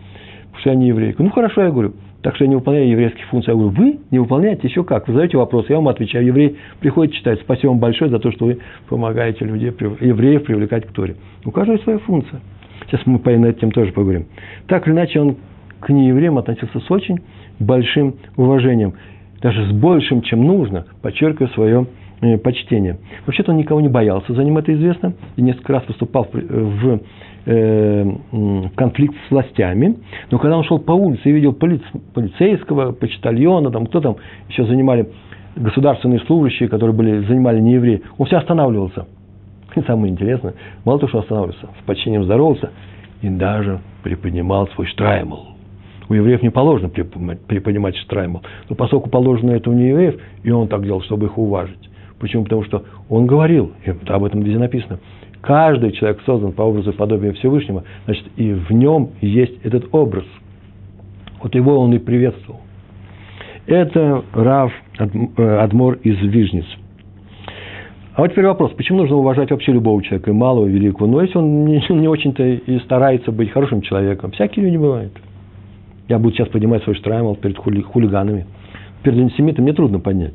[0.44, 1.22] потому что я не еврейка.
[1.22, 3.50] Ну хорошо, я говорю, так что я не выполняю еврейских функций.
[3.50, 5.08] Я говорю, вы не выполняете еще как?
[5.08, 6.24] Вы задаете вопрос, я вам отвечаю.
[6.24, 7.40] Еврей приходит читать.
[7.40, 8.58] Спасибо вам большое за то, что вы
[8.88, 11.16] помогаете людей, евреев привлекать к Торе.
[11.44, 12.40] У каждого своя функция.
[12.86, 14.26] Сейчас мы по этим тоже поговорим.
[14.68, 15.36] Так или иначе, он
[15.82, 17.20] к неевреям относился с очень
[17.58, 18.94] большим уважением.
[19.40, 21.86] Даже с большим, чем нужно, подчеркивая свое
[22.22, 22.98] Э, почтение.
[23.26, 27.00] Вообще-то он никого не боялся, за ним это известно, и несколько раз выступал в, в
[27.46, 28.12] э,
[28.76, 29.96] конфликт с властями.
[30.30, 31.82] Но когда он шел по улице и видел полиц,
[32.14, 34.16] полицейского, почтальона, там, кто там
[34.48, 35.08] еще занимали
[35.56, 39.06] государственные служащие, которые были, занимали не евреи, он все останавливался.
[39.74, 42.70] И самое интересное, мало того, что останавливался, с почтением здоровался
[43.20, 45.51] и даже приподнимал свой штраймл.
[46.12, 48.42] У евреев не положено приподнимать штраймл.
[48.68, 51.88] Но поскольку положено это у неевреев, и он так делал, чтобы их уважить.
[52.18, 52.44] Почему?
[52.44, 54.98] Потому что он говорил, и об этом везде написано,
[55.40, 60.26] каждый человек создан по образу и подобию Всевышнего, значит, и в нем есть этот образ.
[61.42, 62.60] Вот его он и приветствовал.
[63.66, 66.66] Это Рав э, Адмор из Вижниц.
[68.16, 71.06] А вот теперь вопрос, почему нужно уважать вообще любого человека, и малого, и великого?
[71.06, 75.12] Ну, если он не, не очень-то и старается быть хорошим человеком, всякие люди бывают.
[76.08, 78.46] Я буду сейчас поднимать свой штраймл перед хули, хулиганами.
[79.02, 80.34] Перед антисемитом мне трудно поднять.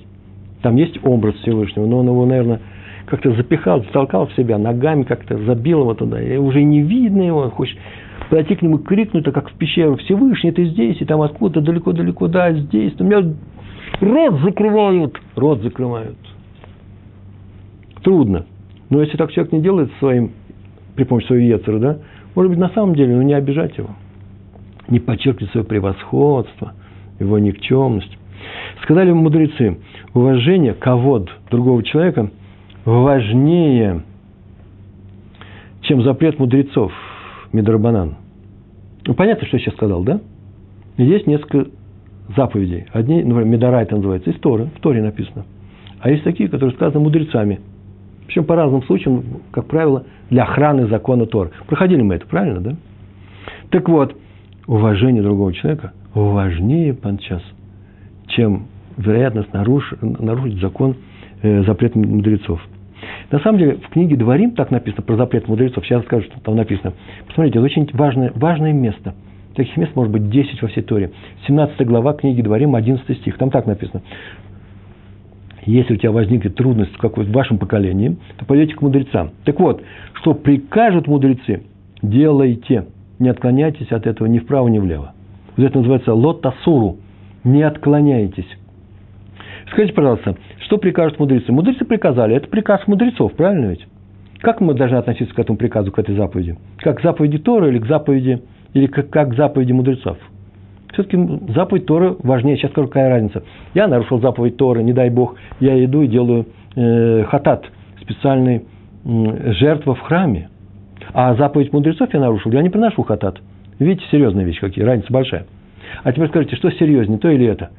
[0.62, 2.62] Там есть образ Всевышнего, но он его, наверное,
[3.06, 7.50] как-то запихал, затолкал в себя, ногами как-то забил его туда, и уже не видно его,
[7.50, 7.78] хочешь
[8.30, 12.28] подойти к нему крикнуть, так как в пещеру, Всевышний, ты здесь, и там откуда-то далеко-далеко,
[12.28, 13.24] да, здесь, у меня
[14.02, 16.18] рот закрывают, рот закрывают.
[18.04, 18.46] Трудно.
[18.90, 20.32] Но если так человек не делает своим,
[20.96, 21.98] при помощи своего Ецера, да,
[22.36, 23.90] может быть, на самом деле, ну, не обижать его,
[24.90, 26.74] не подчеркивать свое превосходство,
[27.20, 28.18] его никчемность.
[28.84, 29.80] Сказали мудрецы,
[30.14, 32.32] уважение, ковод другого человека
[32.86, 34.04] важнее,
[35.82, 36.92] чем запрет мудрецов,
[37.52, 38.16] Мидрабанан.
[39.06, 40.22] Ну, понятно, что я сейчас сказал, да?
[40.98, 41.70] Есть несколько
[42.36, 42.86] заповедей.
[42.92, 45.46] Одни, например, Медора это называется, из Торы, в Торе написано.
[46.00, 47.60] А есть такие, которые сказаны мудрецами.
[48.26, 51.52] Причем по разным случаям, как правило, для охраны закона Тор.
[51.68, 52.76] Проходили мы это, правильно, да?
[53.70, 54.16] Так вот,
[54.68, 57.42] уважение другого человека важнее подчас,
[58.28, 60.98] чем вероятность наруш, нарушить закон,
[61.42, 62.62] э, запрет мудрецов.
[63.32, 65.86] На самом деле, в книге «Дворим» так написано про запрет мудрецов.
[65.86, 66.94] Сейчас скажу, что там написано.
[67.28, 69.14] Посмотрите, это очень важное, важное место.
[69.56, 71.12] Таких мест может быть 10 во всей Торе.
[71.48, 73.38] 17 глава книги «Дворим», 11 стих.
[73.38, 74.02] Там так написано.
[75.66, 79.32] Если у тебя возникнет трудность какой, в вашем поколении, то пойдете к мудрецам.
[79.44, 81.64] Так вот, что прикажут мудрецы,
[82.02, 82.86] делайте.
[83.20, 85.14] Не отклоняйтесь от этого ни вправо, ни влево.
[85.56, 86.98] Вот это называется лотасуру.
[87.44, 88.48] Не отклоняйтесь.
[89.72, 91.52] Скажите, пожалуйста, что прикажут мудрецы?
[91.52, 93.86] Мудрецы приказали, это приказ мудрецов, правильно ведь?
[94.40, 96.58] Как мы должны относиться к этому приказу, к этой заповеди?
[96.78, 100.18] Как к заповеди Тора или к заповеди, или как, как к заповеди мудрецов?
[100.94, 101.18] Все-таки
[101.54, 102.58] заповедь Торы важнее.
[102.58, 103.44] Сейчас скажу, какая разница.
[103.74, 107.66] Я нарушил заповедь Торы, не дай Бог, я иду и делаю э, хатат,
[108.02, 108.66] специальный
[109.06, 110.50] э, жертва в храме.
[111.14, 113.40] А заповедь мудрецов я нарушил, я не приношу хатат.
[113.80, 115.46] Видите, серьезная вещь какие, разница большая.
[116.04, 117.72] А теперь скажите, что серьезнее, то или это?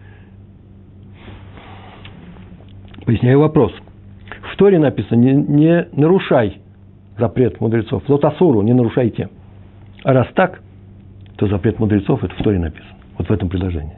[3.05, 3.73] Поясняю вопрос.
[4.53, 6.61] В Торе написано, не, не нарушай
[7.19, 8.09] запрет мудрецов.
[8.09, 9.29] Лотасуру не нарушайте.
[10.05, 10.63] А раз так,
[11.37, 12.97] то запрет мудрецов это в Торе написано.
[13.17, 13.97] Вот в этом предложении.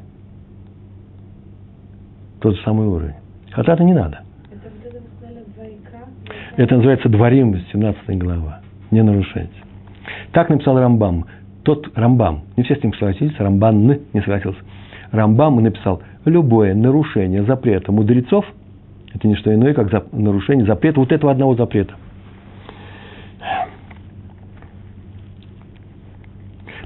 [2.40, 3.14] Тот же самый уровень.
[3.55, 4.23] Это не надо.
[6.57, 8.60] Это называется Дворим, 17 глава.
[8.90, 9.53] Не нарушайте.
[10.33, 11.26] Так написал Рамбам.
[11.62, 14.61] Тот Рамбам, не все с ним согласились, Рамбан не согласился.
[15.12, 18.46] Рамбам написал, любое нарушение запрета мудрецов–
[19.14, 21.94] это не что иное, как нарушение запрета, вот этого одного запрета.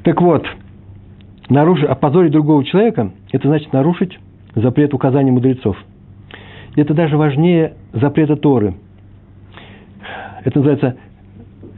[0.02, 0.46] Так вот,
[1.48, 4.18] нарушить, опозорить другого человека, это значит нарушить
[4.54, 5.76] запрет указаний мудрецов.
[6.76, 8.74] это даже важнее запрета Торы.
[10.44, 10.96] Это называется,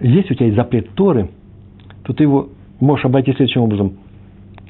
[0.00, 1.30] если у тебя есть запрет Торы,
[2.04, 2.48] то ты его
[2.80, 3.94] можешь обойти следующим образом.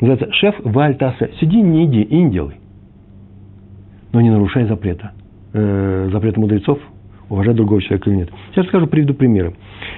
[0.01, 1.31] Называется шеф вальтасе.
[1.41, 2.57] Сиди, не иди и не делай.
[4.12, 5.12] Но не нарушай запрета.
[5.53, 6.79] Э, запрета мудрецов,
[7.29, 8.31] уважать другого человека или нет.
[8.53, 9.55] Сейчас скажу, приведу примеры.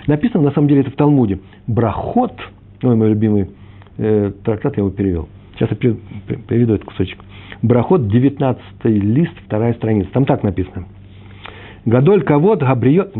[0.07, 1.41] Написано, на самом деле, это в Талмуде.
[1.67, 2.35] Брахот,
[2.83, 3.51] ой, мой любимый
[3.99, 5.29] э, трактат, я его перевел.
[5.55, 7.19] Сейчас я приведу этот кусочек.
[7.62, 10.11] Брахот, 19 лист, вторая страница.
[10.12, 10.87] Там так написано.
[11.88, 13.14] Гадоль кого-то габриет,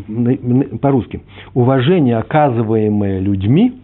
[0.83, 1.22] по-русски,
[1.54, 3.81] уважение, оказываемое людьми,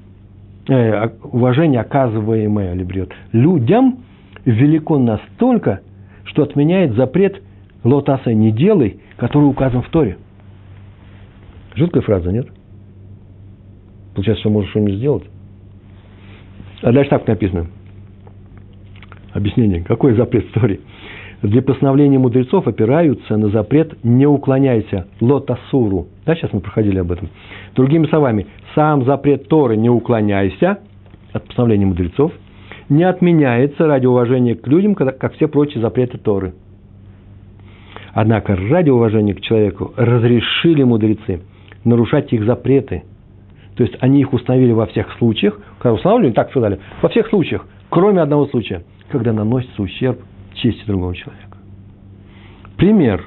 [0.69, 4.01] э, уважение, оказываемое либриот, людям,
[4.45, 5.81] велико настолько,
[6.25, 7.43] что отменяет запрет
[7.83, 10.19] лотаса не делай, который указан в Торе.
[11.77, 12.49] Жуткая фраза, нет?
[14.15, 15.25] Получается, что можешь что-нибудь сделать.
[16.83, 17.69] А дальше так написано.
[19.33, 19.83] Объяснение.
[19.83, 20.81] Какой запрет в Торе?
[21.45, 26.07] Для постановления мудрецов опираются на запрет «не уклоняйся» лотасуру.
[26.25, 27.29] Да, сейчас мы проходили об этом.
[27.77, 30.79] Другими словами, сам запрет Торы «не уклоняйся»
[31.35, 32.33] от постановления мудрецов
[32.89, 36.55] не отменяется ради уважения к людям, как все прочие запреты Торы.
[38.15, 41.43] Однако ради уважения к человеку разрешили мудрецы
[41.85, 43.03] нарушать их запреты.
[43.77, 47.67] То есть они их установили во всех случаях, когда устанавливали, так сказали, во всех случаях,
[47.91, 50.21] кроме одного случая, когда наносится ущерб
[50.55, 51.59] чести другого человека.
[52.77, 53.25] Пример.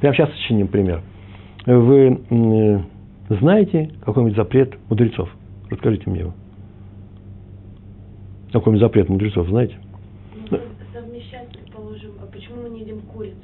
[0.00, 1.02] Прямо сейчас сочиним пример.
[1.66, 2.20] Вы
[3.28, 5.28] знаете какой-нибудь запрет мудрецов?
[5.70, 6.34] Расскажите мне его.
[8.52, 9.76] Какой-нибудь запрет мудрецов, знаете?
[10.50, 10.58] Ну,
[10.94, 13.36] совмещать, предположим, а почему мы не едим курицу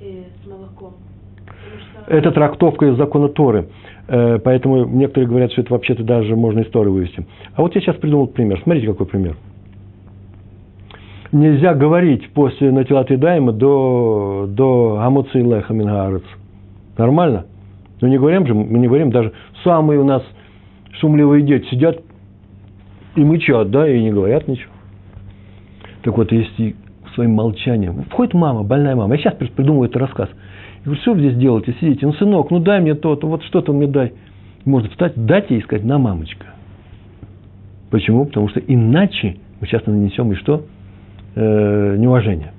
[0.00, 0.94] э, с молоком?
[1.46, 2.12] Что...
[2.12, 3.68] Это трактовка из закона Торы.
[4.08, 7.24] Э, поэтому некоторые говорят, что это вообще-то даже можно из Торы вывести.
[7.54, 8.60] А вот я сейчас придумал пример.
[8.64, 9.36] Смотрите, какой пример
[11.34, 15.74] нельзя говорить после Натилат Дайма до, до Амуци Леха.
[16.96, 17.46] Нормально?
[18.00, 20.22] Но не говорим же, мы не говорим, даже самые у нас
[21.00, 22.00] шумливые дети сидят
[23.16, 24.72] и мычат, да, и не говорят ничего.
[26.02, 26.76] Так вот, если
[27.14, 30.28] своим молчанием, входит мама, больная мама, я сейчас придумываю этот рассказ.
[30.80, 33.72] Я говорю, что вы здесь делаете, сидите, ну, сынок, ну дай мне то-то, вот что-то
[33.72, 34.12] мне дай.
[34.64, 36.46] Можно встать, дать ей и сказать, на, мамочка.
[37.90, 38.26] Почему?
[38.26, 40.64] Потому что иначе мы сейчас нанесем и что?
[41.34, 42.52] Э, неуважение,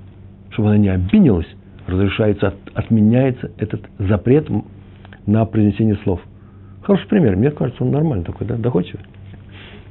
[0.50, 1.46] чтобы она не обиделась,
[1.86, 4.48] разрешается, от, отменяется этот запрет
[5.26, 6.20] на произнесение слов.
[6.82, 7.36] Хороший пример.
[7.36, 9.04] Мне кажется, он нормальный такой, да, доходчивый.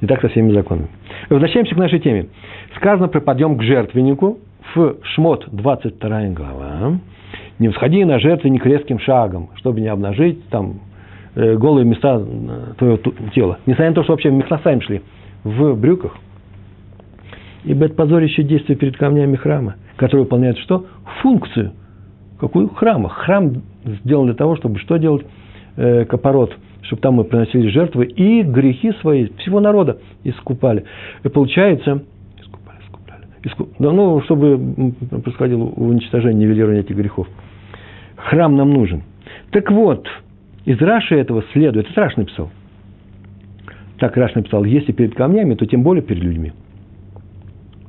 [0.02, 0.88] И так со всеми законами.
[1.30, 2.28] Возвращаемся к нашей теме.
[2.78, 4.40] Сказано про подъем к жертвеннику
[4.74, 7.00] в Шмот, 22 глава.
[7.60, 10.82] Не всходи на жертвенник резким шагом, чтобы не обнажить там
[11.36, 12.98] э, голые места э, твоего
[13.34, 13.60] тела.
[13.66, 15.02] Несмотря на то, что вообще в Мехнасаем шли
[15.44, 16.18] в брюках,
[17.66, 20.86] Ибо это позорище действия перед камнями храма, который выполняет что?
[21.22, 21.74] Функцию.
[22.40, 22.70] Какую?
[22.70, 23.10] Храма.
[23.10, 25.26] Храм сделан для того, чтобы что делать?
[25.76, 26.56] Э, капорот.
[26.84, 30.86] Чтобы там мы приносили жертвы и грехи свои всего народа искупали.
[31.24, 32.04] И получается,
[32.40, 37.28] искупали, искупали, искуп, ну, чтобы происходило уничтожение, нивелирование этих грехов.
[38.16, 39.02] Храм нам нужен.
[39.50, 40.08] Так вот,
[40.66, 42.52] из Раши этого следует, это Раш написал.
[43.98, 46.52] Так Раш написал, если перед камнями, то тем более перед людьми.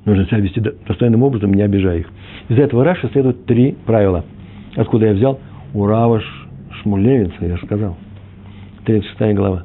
[0.07, 2.07] Нужно себя вести достойным образом, не обижая их.
[2.49, 4.25] Из этого Раши следует три правила.
[4.77, 5.41] Откуда я взял?
[5.75, 6.23] У Рава
[7.49, 7.97] я же сказал.
[8.85, 9.65] 36 глава.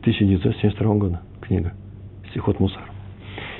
[0.00, 1.72] 1972 года книга.
[2.30, 2.82] Стихот Мусар.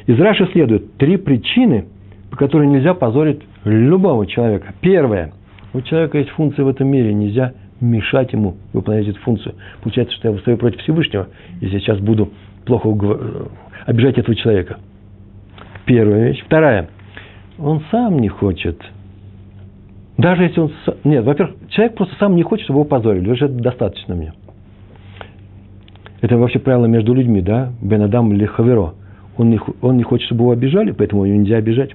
[0.07, 1.85] Из Раши следует три причины,
[2.33, 4.75] по которым нельзя позорить любого человека.
[4.81, 5.33] Первое.
[5.73, 9.55] У человека есть функция в этом мире, нельзя мешать ему выполнять эту функцию.
[9.85, 11.29] Получается, что я выстою против Всевышнего,
[11.61, 12.33] если я сейчас буду
[12.65, 12.89] плохо
[13.87, 14.79] обижать этого человека–
[15.85, 16.43] Первая вещь.
[16.45, 16.89] Вторая.
[17.59, 18.81] Он сам не хочет.
[20.19, 20.73] Даже если он...
[21.05, 23.31] Нет, во-первых, человек просто сам не хочет, чтобы его позорили.
[23.31, 24.33] Уже достаточно мне.
[26.21, 27.73] Это вообще правило между людьми, да?
[27.81, 28.95] Бен Адам или Хаверо.
[29.37, 31.91] Он не, он не хочет, чтобы его обижали, поэтому его нельзя обижать.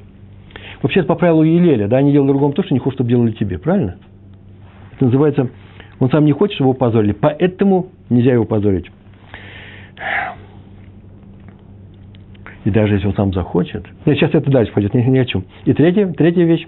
[0.81, 2.01] Вообще, это по правилу Елеля, да?
[2.01, 3.57] Не делай другому то, что не хочет, чтобы делали тебе.
[3.57, 3.97] Правильно?
[4.95, 5.49] Это называется...
[5.99, 8.91] Он сам не хочет, чтобы его позорили, поэтому нельзя его позорить.
[12.67, 15.45] И даже если он сам захочет, нет, сейчас это дальше пойдет, не, не о чем.
[15.63, 16.67] И третья, третья вещь,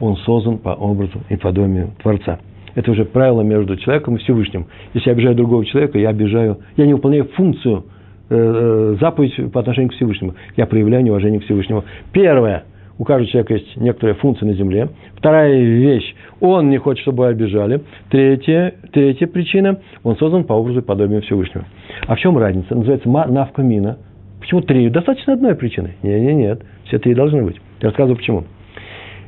[0.00, 2.40] он создан по образу и подобию Творца.
[2.74, 4.66] Это уже правило между человеком и Всевышним.
[4.92, 7.84] Если я обижаю другого человека, я обижаю, я не выполняю функцию,
[8.28, 10.34] э, э заповедь по отношению к Всевышнему.
[10.56, 11.84] Я проявляю неуважение к Всевышнему.
[12.10, 12.64] Первое,
[12.98, 14.88] у каждого человека есть некоторая функция на земле.
[15.14, 17.82] Вторая вещь, он не хочет, чтобы его обижали.
[18.10, 21.66] Третья, третья причина, он создан по образу и подобию Всевышнего.
[22.08, 22.74] А в чем разница?
[22.74, 23.98] Называется навкамина.
[24.46, 24.88] Почему три?
[24.90, 25.96] Достаточно одной причины.
[26.04, 26.62] Нет, нет, нет.
[26.84, 27.56] Все три должны быть.
[27.80, 28.44] Я рассказываю почему.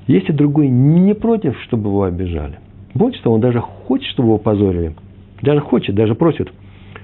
[0.07, 2.61] Если другой не против, чтобы его обижали,
[2.95, 4.95] больше того, он даже хочет, чтобы его позорили,
[5.43, 6.53] даже хочет, даже просит,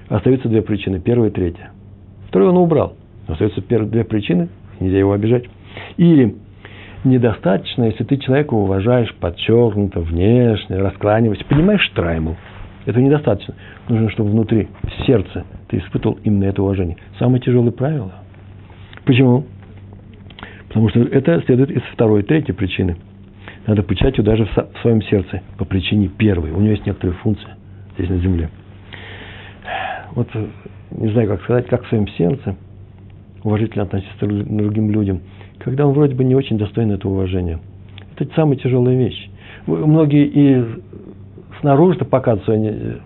[0.07, 1.71] остаются две причины, первая и третья.
[2.29, 2.93] Вторую он убрал,
[3.27, 4.47] остаются две причины,
[4.79, 5.43] нельзя его обижать.
[5.97, 6.35] Или
[7.03, 12.37] недостаточно, если ты человека уважаешь подчеркнуто, внешне, раскланиваешься, понимаешь траймл.
[12.85, 13.55] Это недостаточно.
[13.89, 16.97] Нужно, чтобы внутри, в сердце ты испытывал именно это уважение.
[17.19, 18.13] Самое тяжелое правило.
[19.05, 19.45] Почему?
[20.67, 22.97] Потому что это следует из второй третьей причины.
[23.65, 26.51] Надо почитать ее даже в своем сердце по причине первой.
[26.51, 27.49] У нее есть некоторые функции
[27.97, 28.49] здесь на земле.
[30.13, 30.27] Вот
[30.91, 32.55] не знаю, как сказать, как в своем сердце
[33.43, 35.21] уважительно относиться к другим людям–
[35.59, 37.59] когда он вроде бы не очень достоин этого уважения.
[38.15, 39.29] Это самая тяжелая вещь.
[39.65, 40.63] Многие и
[41.59, 42.99] снаружи-то показывают свои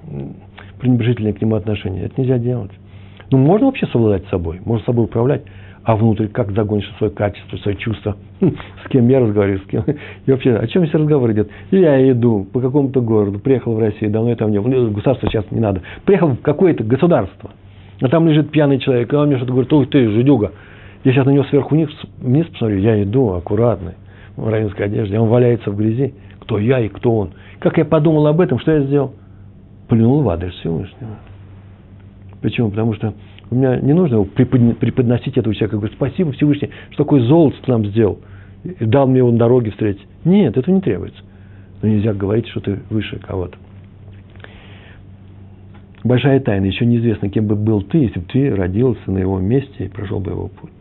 [0.79, 2.05] пренебрежительные к нему отношения.
[2.05, 2.71] Это нельзя делать.
[3.31, 5.43] Ну, можно вообще совладать собой, можно собой управлять,
[5.83, 9.83] а внутрь как загонишь свое качество, свои чувства, хм, с кем я разговариваю, с кем.
[10.25, 11.49] И вообще, о чем здесь разговор идет?
[11.71, 15.59] Я иду по какому-то городу, приехал в Россию, давно я там не государство сейчас не
[15.59, 15.81] надо.
[16.05, 17.51] Приехал в какое-то государство,
[18.01, 20.51] а там лежит пьяный человек, и он мне что-то говорит, ух ты, жидюга,
[21.03, 21.89] я сейчас на него сверху вниз,
[22.19, 23.93] вниз посмотрю, я иду аккуратный,
[24.39, 26.13] в равинской одежде, он валяется в грязи.
[26.39, 27.31] Кто я и кто он?
[27.59, 29.13] Как я подумал об этом, что я сделал?
[29.89, 31.17] Плюнул в адрес Всевышнего.
[32.41, 32.69] Почему?
[32.69, 33.13] Потому что
[33.49, 35.78] у меня не нужно преподносить этого человека.
[35.78, 38.19] Говорю, спасибо Всевышний, что такой золото нам сделал.
[38.63, 40.06] И дал мне его на дороге встретить.
[40.23, 41.21] Нет, это не требуется.
[41.82, 43.58] Но нельзя говорить, что ты выше кого-то.
[46.04, 46.65] Большая тайна.
[46.65, 50.19] Еще неизвестно, кем бы был ты, если бы ты родился на его месте и прошел
[50.19, 50.71] бы его путь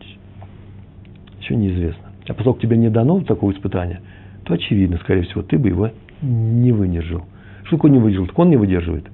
[1.49, 2.03] еще неизвестно.
[2.27, 4.01] А поскольку тебе не дано такого испытания,
[4.45, 5.89] то очевидно, скорее всего, ты бы его
[6.21, 7.25] не выдержал.
[7.69, 8.25] Что такое не выдержал?
[8.25, 9.05] Так он не выдерживает.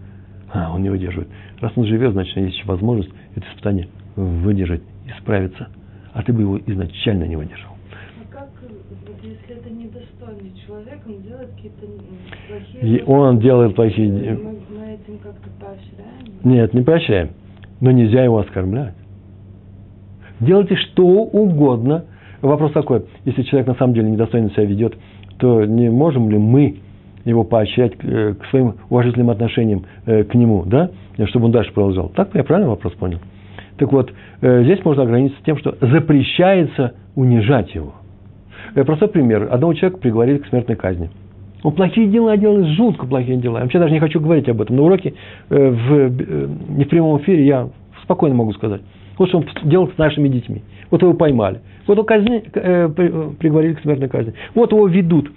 [0.54, 1.28] А, он не выдерживает.
[1.60, 5.68] Раз он живет, значит, есть еще возможность это испытание выдержать и справиться.
[6.14, 7.72] А ты бы его изначально не выдержал.
[7.92, 8.48] А как,
[9.22, 11.86] если это недостойный человек, он делает какие-то
[12.48, 12.98] плохие...
[12.98, 14.10] И он делает плохие...
[14.10, 16.40] Мы, мы этим как-то поощряем?
[16.46, 17.32] Нет, не поощряем.
[17.82, 18.94] Но нельзя его оскорблять.
[20.40, 22.06] Делайте что угодно,
[22.42, 24.94] Вопрос такой, если человек на самом деле недостойно себя ведет,
[25.40, 26.80] то не можем ли мы
[27.26, 30.92] его поощрять э, к своим уважительным отношениям э, к нему, да,
[31.26, 32.10] чтобы он дальше продолжал.
[32.10, 33.20] Так я правильно вопрос понял?
[33.78, 37.94] Так вот, э, здесь можно ограничиться тем, что запрещается унижать его.
[38.74, 39.50] Простой пример.
[39.52, 41.10] Одного человека приговорили к смертной казни.
[41.64, 43.58] Он плохие дела делает, жутко плохие дела.
[43.58, 44.76] Я вообще даже не хочу говорить об этом.
[44.76, 45.14] На уроке,
[45.50, 46.10] в,
[46.70, 47.70] не в прямом эфире, я
[48.04, 48.82] спокойно могу сказать.
[49.18, 50.62] Вот что он делал с нашими детьми.
[50.92, 51.62] Вот его поймали.
[51.88, 54.34] Вот его казни, приговорили к смертной казни.
[54.54, 55.32] Вот его ведут.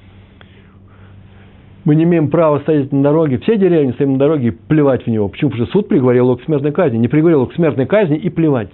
[1.88, 3.38] Мы не имеем права стоять на дороге.
[3.38, 5.27] Все деревни стоим на дороге и плевать в него.
[5.31, 5.48] Почему?
[5.48, 6.98] Потому что суд приговорил его к смертной казни.
[6.98, 8.68] Не приговорил его к смертной казни и плевать.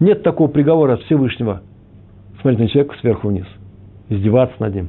[0.00, 1.60] Нет такого приговора от Всевышнего.
[2.40, 3.44] Смотреть на человека сверху вниз.
[4.08, 4.88] Издеваться над ним.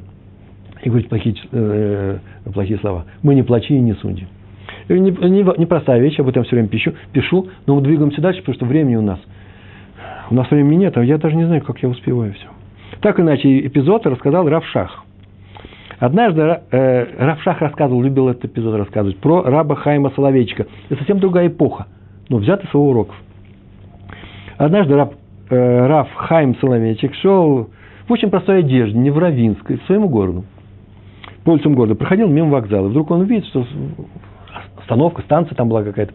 [0.82, 2.18] И говорить плохие, э,
[2.50, 3.04] плохие слова.
[3.22, 4.28] Мы не плачи и не судим.
[4.88, 8.54] Непростая не, не вещь, об этом все время пишу, пишу, но мы двигаемся дальше, потому
[8.54, 9.20] что времени у нас–
[10.30, 12.46] у нас времени нет, а я даже не знаю, как я успеваю все.
[13.00, 15.04] Так иначе эпизод рассказал Равшах.
[16.04, 20.66] Однажды э, Равшах рассказывал, любил этот эпизод рассказывать, про раба Хайма Соловейчика.
[20.90, 21.86] Это совсем другая эпоха,
[22.28, 23.16] но взят из его уроков.
[24.58, 25.14] Однажды раб,
[25.48, 27.70] э, Рав Хайм Соловейчик шел
[28.06, 30.44] в очень простой одежде, не в Равинской, в своему городу.
[31.42, 31.94] По улицам города.
[31.94, 32.88] Проходил мимо вокзала.
[32.88, 33.64] Вдруг он видит, что
[34.76, 36.12] остановка, станция там была какая-то.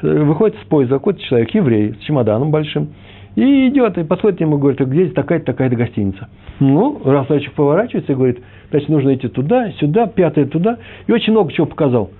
[0.00, 2.88] Э, выходит с поезда какой-то человек, еврей, с чемоданом большим.
[3.34, 6.26] И идет, и подходит к нему, говорит, где здесь такая-то, такая-то гостиница.
[6.58, 10.78] Ну, рассказчик поворачивается и говорит, значит, нужно идти туда, сюда, пятое туда.
[11.06, 12.10] И очень много чего показал.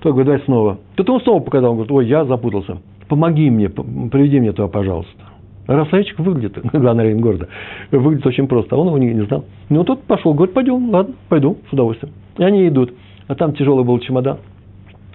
[0.00, 0.78] Тот говорит, давай снова.
[0.94, 2.78] Тут он снова показал, он говорит, ой, я запутался.
[3.08, 5.12] Помоги мне, приведи меня туда, пожалуйста.
[5.66, 7.48] Рассказчик выглядит, главный район города,
[7.90, 9.44] выглядит очень просто, а он его не, не знал.
[9.68, 12.14] Ну, тот пошел, говорит, пойдем, ладно, пойду, с удовольствием.
[12.38, 12.94] И они идут.
[13.26, 14.38] А там тяжелый был чемодан.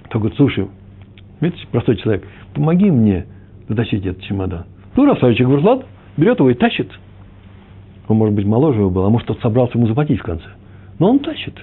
[0.09, 0.67] Тот говорит, слушай,
[1.41, 3.25] видите, простой человек, помоги мне
[3.67, 4.65] дотащить этот чемодан.
[4.95, 5.85] Ну, Рафсавичек говорит, ладно,
[6.17, 6.91] берет его и тащит.
[8.07, 10.45] Он, может быть, моложе его был, а может, тот собрался ему заплатить в конце.
[10.99, 11.53] Но он тащит.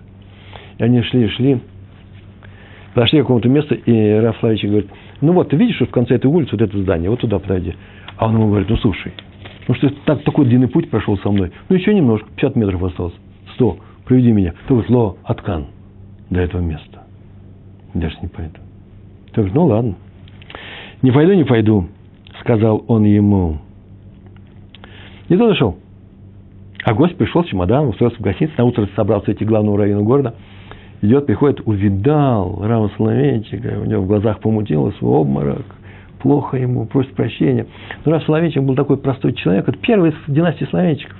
[0.78, 1.60] И они шли, шли,
[2.94, 6.14] подошли к какому-то месту, и Раф Славичек говорит, ну вот, ты видишь, что в конце
[6.14, 7.74] этой улицы вот это здание, вот туда подойди.
[8.16, 9.12] А он ему говорит, ну слушай,
[9.68, 13.14] ну что так, такой длинный путь прошел со мной, ну еще немножко, 50 метров осталось,
[13.54, 14.52] 100, приведи меня.
[14.66, 15.66] Ты говорит, ло, откан
[16.30, 17.04] до этого места.
[17.94, 18.58] Даже не пойду.
[19.32, 19.94] Ты говоришь, ну ладно.
[21.02, 21.88] Не пойду, не пойду
[22.40, 23.58] сказал он ему.
[25.28, 25.78] И тот ушел.
[26.84, 30.04] А гость пришел с чемоданом, устроился в гостинице, на утро собрался идти к главному району
[30.04, 30.34] города.
[31.02, 35.64] Идет, приходит, увидал Рама Соловейчика, у него в глазах помутилось, в обморок,
[36.20, 37.66] плохо ему, просит прощения.
[38.04, 41.16] Но Рав Соловейчик был такой простой человек, это первый из династии Соловейчиков.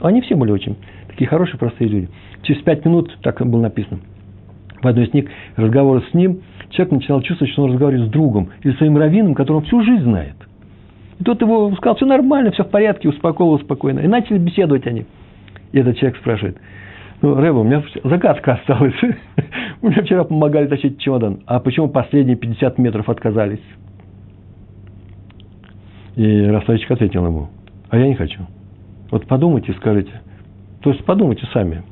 [0.00, 0.76] Они все были очень
[1.12, 2.08] Такие хорошие, простые люди.
[2.42, 4.00] Через пять минут, так было написано,
[4.80, 8.48] в одной из книг разговора с ним, человек начинал чувствовать, что он разговаривает с другом
[8.62, 10.34] или своим раввином, которого всю жизнь знает.
[11.22, 14.00] И тот его сказал, все нормально, все в порядке, успокоил спокойно.
[14.00, 15.06] И начали беседовать они.
[15.70, 16.58] И этот человек спрашивает,
[17.20, 18.96] ну, Рэба, у меня загадка осталась.
[19.82, 21.42] У меня вчера помогали тащить чемодан.
[21.46, 23.62] А почему последние 50 метров отказались?
[26.16, 27.50] И Ростовичек ответил ему,
[27.88, 28.40] а я не хочу.
[29.12, 30.10] Вот подумайте, скажите.
[30.80, 31.84] То есть подумайте сами.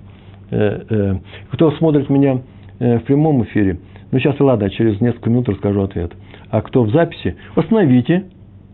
[0.50, 1.14] Э, э,
[1.52, 2.40] кто смотрит меня
[2.80, 3.78] э, в прямом эфире,
[4.10, 6.14] ну сейчас ладно, через несколько минут расскажу ответ.
[6.50, 8.24] А кто в записи, остановите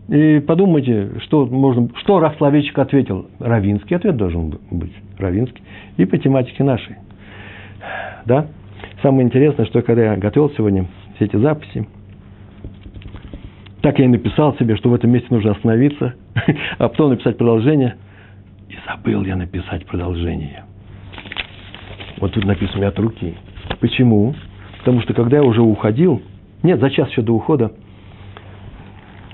[0.07, 3.27] и подумайте, что можно, что Рафсловечек ответил.
[3.39, 5.61] Равинский ответ должен быть, Равинский,
[5.97, 6.95] и по тематике нашей.
[8.25, 8.47] Да?
[9.01, 11.87] Самое интересное, что когда я готовил сегодня все эти записи,
[13.81, 16.15] так я и написал себе, что в этом месте нужно остановиться,
[16.77, 17.95] а потом написать продолжение.
[18.69, 20.63] И забыл я написать продолжение.
[22.19, 23.35] Вот тут написано от руки.
[23.79, 24.35] Почему?
[24.79, 26.21] Потому что когда я уже уходил,
[26.63, 27.73] нет, за час еще до ухода,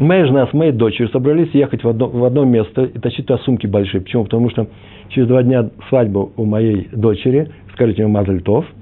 [0.04, 3.40] моя жена с моей дочерью собрались ехать в одно, в одно место и тащить туда
[3.40, 4.02] сумки большие.
[4.02, 4.26] Почему?
[4.26, 4.68] Потому что
[5.10, 8.66] через два дня свадьба у моей дочери, скажите мне, Мазальтов–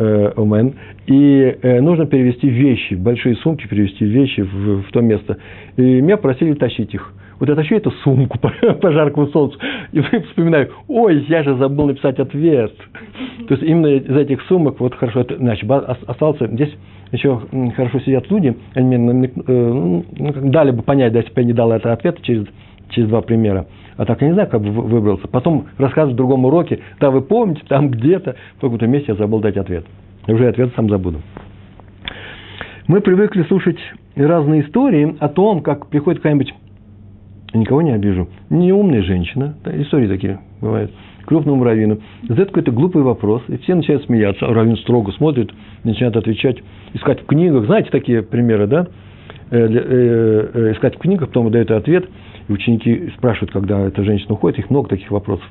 [0.00, 0.74] э, Омен,
[1.06, 5.38] и э, нужно перевести вещи, большие сумки перевести вещи в, в то место.
[5.76, 7.12] И меня просили тащить их.
[7.40, 9.58] Вот я тащу эту сумку по, по жаркому солнцу,
[9.92, 12.72] и вспоминаю, ой, я же забыл написать ответ.
[13.48, 16.72] То есть именно из этих сумок, вот хорошо, значит, остался, здесь
[17.12, 17.40] еще
[17.74, 20.04] хорошо сидят люди, они мне э, ну,
[20.50, 22.46] дали бы понять, да, если бы я не дал этот ответ через,
[22.90, 23.66] через два примера.
[23.96, 25.26] А так я не знаю, как бы выбрался.
[25.26, 29.40] Потом рассказывать в другом уроке, да, вы помните, там где-то, в каком-то месте я забыл
[29.40, 29.84] дать ответ.
[30.26, 31.20] И уже ответ сам забуду.
[32.86, 33.78] Мы привыкли слушать
[34.14, 36.54] разные истории о том, как приходит какая-нибудь,
[37.54, 40.92] никого не обижу, неумная женщина, да, истории такие бывают,
[41.24, 45.50] крупному раввину, задает какой-то глупый вопрос, и все начинают смеяться, а раввин строго смотрит,
[45.84, 46.58] начинает отвечать,
[46.94, 48.86] искать в книгах, знаете такие примеры, да,
[49.50, 52.08] э, э, э, искать в книгах, потом дает ответ–
[52.50, 55.46] и ученики спрашивают, когда эта женщина уходит, их много таких вопросов.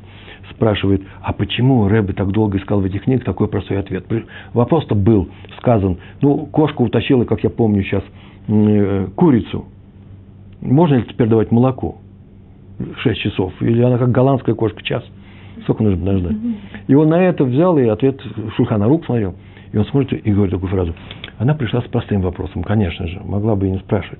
[0.51, 4.05] Спрашивает, а почему Рэбе так долго искал в этих книгах такой простой ответ?
[4.53, 5.29] Вопрос-то был
[5.59, 5.97] сказан.
[6.21, 8.03] Ну, кошка утащила, как я помню сейчас,
[9.15, 9.65] курицу.
[10.62, 11.97] Можно ли теперь давать молоко?
[12.99, 13.53] Шесть часов.
[13.62, 15.03] Или она как голландская кошка, час.
[15.64, 16.38] Сколько нужно подождать?
[16.88, 18.22] И он на это взял и ответ
[18.55, 19.36] Шульхана Рук смотрел.
[19.72, 20.95] И он смотрит и говорит такую фразу.
[21.38, 24.20] Она пришла с простым вопросом, конечно же, могла бы и не спрашивать.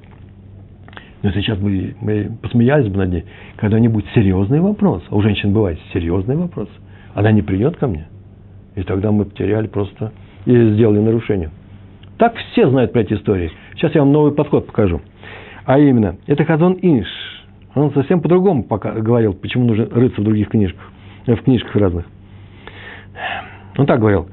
[1.22, 3.26] Но сейчас бы мы посмеялись бы над ней,
[3.58, 6.70] когда-нибудь серьезный вопрос, а у женщин бывает серьезный вопрос,
[7.14, 8.08] она не придет ко мне,
[8.76, 10.14] и тогда мы потеряли просто
[10.46, 11.50] и сделали нарушение.
[12.18, 13.52] Так все знают про эти истории.
[13.76, 15.02] Сейчас я вам новый подход покажу.
[15.70, 17.08] А именно, это Хазон Инш.
[17.76, 20.82] Он совсем по-другому пока говорил, почему нужно рыться в других книжках,
[21.28, 22.06] в книжках разных.
[23.78, 24.28] Он так говорил.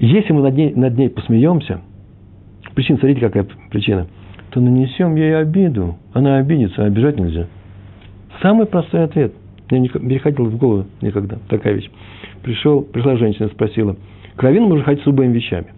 [0.00, 1.80] Если мы над ней, над ней посмеемся,
[2.74, 4.08] причина, смотрите, какая причина–
[4.50, 5.96] то нанесем ей обиду.
[6.12, 7.46] Она обидится, а обижать нельзя.
[8.42, 9.32] Самый простой ответ.
[9.70, 11.88] Мне не переходила в голову никогда такая вещь.
[12.42, 13.96] Пришел, пришла женщина, спросила.
[14.34, 15.68] К раввину можно ходить с любыми вещами,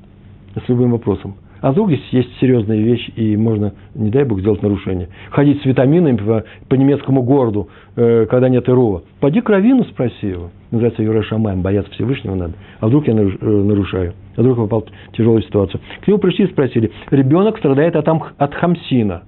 [0.57, 1.37] с любым вопросом.
[1.65, 5.09] А вдруг здесь есть серьезная вещь, и можно, не дай бог, сделать нарушение.
[5.31, 9.05] Ходить с витаминами по, по немецкому городу, э, когда нет ИРО.
[9.19, 10.51] Пойди к Равину, спроси его.
[10.71, 12.53] Называется Юра Шамаем, бояться Всевышнего надо.
[12.81, 14.13] А вдруг я э, нарушаю?
[14.37, 15.81] А вдруг попал в тяжелую ситуацию?
[16.03, 19.23] К нему пришли и спросили, ребенок страдает от, от хамсина.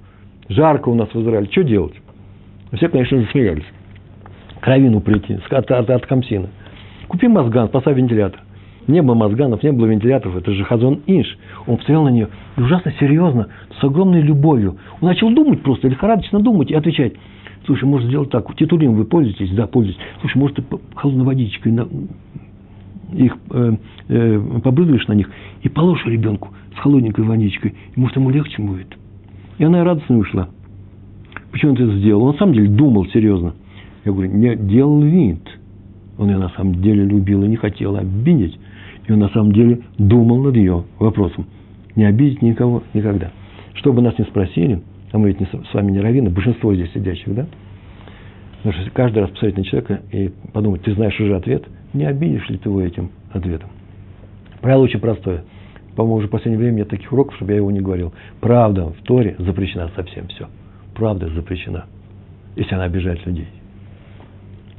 [0.50, 1.94] Жарко у нас в Израиле, что делать?
[2.74, 3.64] Все, конечно, засмеялись.
[4.60, 6.50] К Равину прийти, от, от, от хамсина.
[7.08, 8.40] Купи мозган, поставь вентилятор.
[8.86, 10.36] Не было мозганов, не было вентиляторов.
[10.36, 11.26] Это же Хазон Инш.
[11.66, 13.48] Он посмотрел на нее и ужасно серьезно,
[13.80, 14.76] с огромной любовью.
[15.00, 17.14] Он начал думать просто, лихорадочно думать и отвечать.
[17.66, 19.50] Слушай, может сделать так, титулин вы пользуетесь?
[19.50, 19.98] Да, пользуюсь.
[20.20, 20.64] Слушай, может, ты
[20.94, 21.88] холодной водичкой на,
[23.12, 23.76] их э,
[24.08, 25.30] э, побрызгаешь на них
[25.62, 28.96] и положишь ребенку с холодненькой водичкой, и может ему легче будет.
[29.58, 30.48] И она радостно ушла.
[31.50, 32.22] Почему он это сделал?
[32.22, 33.54] Он на самом деле думал серьезно.
[34.04, 35.40] Я говорю, не делал вид.
[36.18, 38.58] Он ее на самом деле любил и не хотел обидеть.
[39.06, 41.46] И он на самом деле думал над ее вопросом.
[41.94, 43.30] Не обидеть никого никогда.
[43.74, 44.82] Что бы нас не спросили,
[45.12, 47.46] а мы ведь не, с вами не раввины, большинство здесь сидящих, да?
[48.62, 52.48] Потому что каждый раз посмотреть на человека и подумать, ты знаешь уже ответ, не обидишь
[52.48, 53.70] ли ты его этим ответом.
[54.60, 55.44] Правило очень простое.
[55.94, 58.12] По-моему, уже в последнее время нет таких уроков, чтобы я его не говорил.
[58.40, 60.48] Правда в Торе запрещена совсем все.
[60.94, 61.86] Правда запрещена,
[62.56, 63.48] если она обижает людей.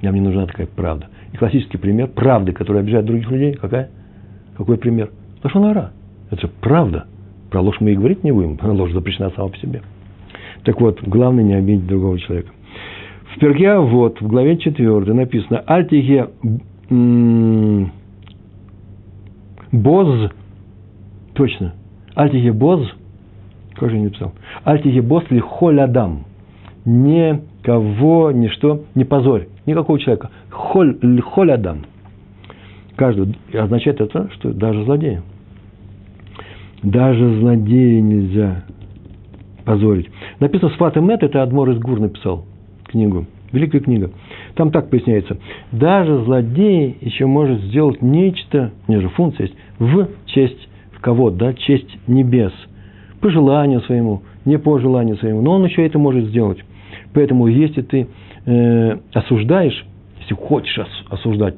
[0.02, 1.08] Нам не нужна такая правда.
[1.32, 3.90] И классический пример правды, которая обижает других людей, какая?
[4.58, 5.12] Какой пример?
[5.44, 5.92] Лошонара.
[6.32, 7.06] Это же правда.
[7.52, 8.58] Про ложь мы и говорить не будем.
[8.62, 9.84] Ложь запрещена сама по себе.
[10.64, 12.52] Так вот, главное не обидеть другого человека.
[13.34, 16.30] В Перке вот в главе 4 написано «Альтихе
[19.72, 20.32] боз»,
[21.36, 21.74] точно,
[22.16, 22.82] «Альтихе боз»,
[23.76, 24.34] как же я не написал,
[24.64, 26.24] «Альтихе боз ли холядам»,
[26.84, 31.86] никого, ничто, не позорь, никакого человека, холь, холядам,
[32.98, 35.24] каждого, и означает это, что даже злодея.
[36.84, 38.64] Даже злодея нельзя
[39.64, 40.10] позорить.
[40.40, 42.46] Написано «Сфат Мет»– это Адмор из Гур написал
[42.86, 43.26] книгу.
[43.52, 44.12] Великая книга.
[44.56, 45.38] Там так поясняется.
[45.72, 51.30] Даже злодей еще может сделать нечто, у него же функция есть, в честь, в кого,
[51.30, 52.52] да, честь небес.
[53.22, 56.60] По желанию своему, не по желанию своему, но он еще это может сделать.
[57.14, 58.08] Поэтому, если ты
[58.46, 59.86] э, осуждаешь,
[60.22, 60.80] если хочешь
[61.10, 61.56] осуждать,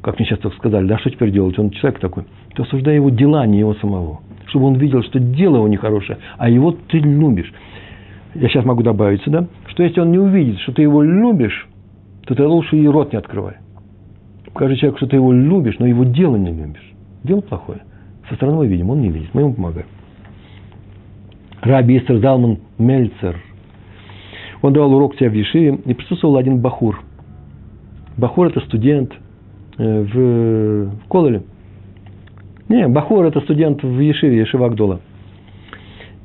[0.00, 2.24] как мне так сказали, да, что теперь делать, он человек такой,
[2.54, 4.20] то осуждай его дела, не его самого.
[4.46, 7.52] Чтобы он видел, что дело него нехорошее, а его ты любишь.
[8.34, 11.68] Я сейчас могу добавить сюда, что если он не увидит, что ты его любишь,
[12.26, 13.54] то ты лучше и рот не открывай.
[14.52, 16.92] Покажи человеку, что ты его любишь, но его дело не любишь.
[17.24, 17.80] Дело плохое.
[18.28, 19.86] Со стороны мы видим, он не видит, мы ему помогаем.
[21.62, 23.36] Раби Истер Залман Мельцер.
[24.62, 27.02] Он давал урок себя в Ешиве, и присутствовал один Бахур.
[28.16, 29.12] Бахур– это студент
[29.82, 31.42] в, в Кололе.
[32.68, 35.00] Не, Бахур– это студент в Ешиве, Ешива.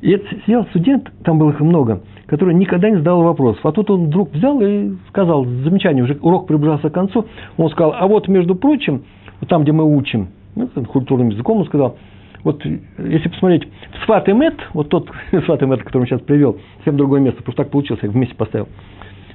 [0.02, 3.66] И сидел студент, там было их много, который никогда не задал вопросов.
[3.66, 7.26] А тут он вдруг взял и сказал, замечание, уже урок приближался к концу,
[7.58, 9.04] он сказал, а вот, между прочим,
[9.40, 11.98] вот там, где мы учим, ну, культурным языком, он сказал,
[12.44, 13.68] вот если посмотреть,
[14.06, 15.10] Сват и Мет, вот тот
[15.46, 18.36] Сват и Мет, который он сейчас привел, совсем другое место, просто так получилось, я вместе
[18.36, 18.68] поставил.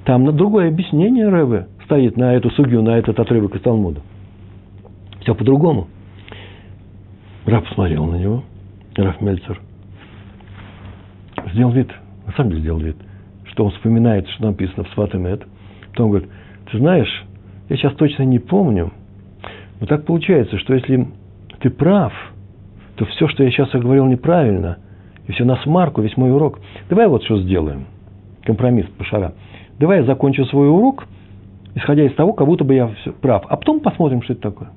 [0.05, 4.00] Там на другое объяснение Рэбе стоит на эту сугию, на этот отрывок из Талмуда.
[5.20, 5.88] Все по-другому.
[7.46, 8.44] Раф посмотрел на него,
[8.96, 9.61] Раф Мельцер,
[11.53, 11.90] сделал вид,
[12.26, 12.96] на самом деле сделал вид,
[13.44, 15.42] что он вспоминает, что написано в Сватемет.
[15.90, 16.30] Потом говорит,
[16.70, 17.24] ты знаешь,
[17.68, 18.92] я сейчас точно не помню,
[19.80, 21.09] но так получается, что если
[21.61, 22.12] ты прав,
[22.96, 24.78] то все, что я сейчас говорил неправильно,
[25.26, 26.61] и все на смарку, весь мой урок.
[26.88, 27.86] Давай вот что сделаем.
[28.44, 29.34] Компромисс, пошара.
[29.78, 31.06] Давай я закончу свой урок,
[31.74, 33.44] исходя из того, как будто бы я все прав.
[33.48, 34.70] А потом посмотрим, что это такое.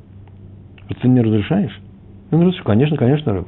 [1.01, 1.79] Ты мне разрешаешь?
[2.31, 3.47] Он говорит, конечно, конечно, Рэбе.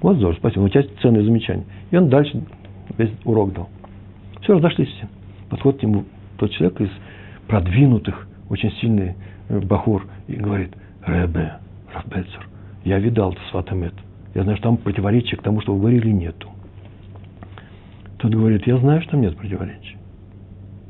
[0.00, 0.62] Вот здорово, спасибо.
[0.62, 1.64] У тебя ценное замечание.
[1.90, 2.42] И он дальше
[2.98, 3.68] весь урок дал.
[4.42, 5.08] Все, разошлись все.
[5.48, 6.04] Подходит к нему
[6.36, 6.90] тот человек из
[7.46, 9.14] продвинутых, очень сильный
[9.48, 10.72] э, бахур, и говорит,
[11.02, 11.54] Рэбе,
[11.94, 12.48] Рафбельцер,
[12.84, 13.94] я видал Сватамет.
[14.34, 16.48] Я знаю, что там противоречия к тому, что вы говорили, нету.
[18.18, 19.96] Тот говорит, я знаю, что там нет противоречия.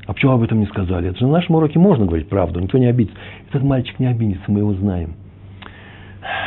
[0.07, 1.09] А почему об этом не сказали?
[1.09, 3.17] Это же на нашем уроке можно говорить правду, никто не обидится.
[3.49, 5.13] Этот мальчик не обидится, мы его знаем.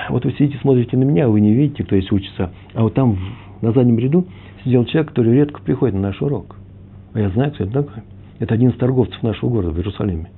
[0.08, 2.50] Вот вы сидите, смотрите на меня, вы не видите, кто здесь учится.
[2.74, 3.16] А вот там,
[3.60, 4.26] на заднем ряду,
[4.64, 6.56] сидел человек, который редко приходит на наш урок.
[7.14, 8.02] А я знаю, кто это такой.
[8.38, 10.30] Это один из торговцев нашего города в Иерусалиме.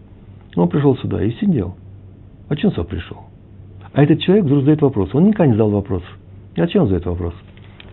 [0.56, 1.76] Он пришел сюда и сидел.
[2.48, 3.18] А чем он пришел?
[3.92, 5.14] А этот человек вдруг задает вопрос.
[5.14, 6.02] Он никогда не задал вопрос.
[6.56, 7.34] А чем он задает вопрос?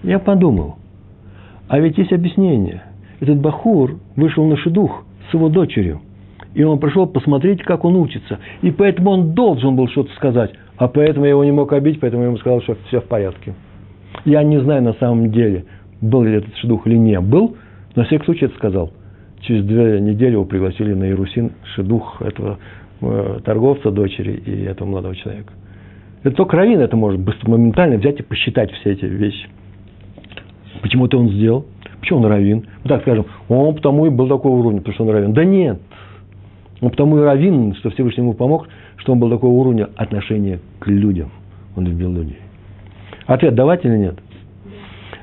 [0.04, 0.78] Я подумал.
[1.68, 2.84] А ведь есть объяснение.
[3.20, 6.02] Этот Бахур вышел на шедух с его дочерью.
[6.54, 8.40] И он пришел посмотреть, как он учится.
[8.62, 10.52] И поэтому он должен был что-то сказать.
[10.78, 13.54] А поэтому я его не мог обидеть, поэтому я ему сказал, что все в порядке.
[14.26, 15.66] Я не знаю на самом деле,
[16.02, 17.56] был ли этот шедух или не был,
[17.96, 18.92] но всякий случай это сказал.
[19.42, 22.58] Через две недели его пригласили на Иерусин шедух этого
[23.02, 25.54] э, торговца, дочери и этого молодого человека.
[26.24, 29.48] Это только раввин это может быстро, моментально взять и посчитать все эти вещи.
[30.82, 31.66] Почему это он сделал?
[32.08, 32.66] Почему он раввин?
[32.86, 35.34] Мы так скажем, он потому и был такого уровня, потому что он раввин.
[35.34, 35.78] Да нет.
[36.80, 40.88] Он потому и раввин, что Всевышний ему помог, что он был такого уровня отношения к
[40.88, 41.30] людям.
[41.76, 42.38] Он любил людей.
[43.26, 44.16] Ответ давать или нет?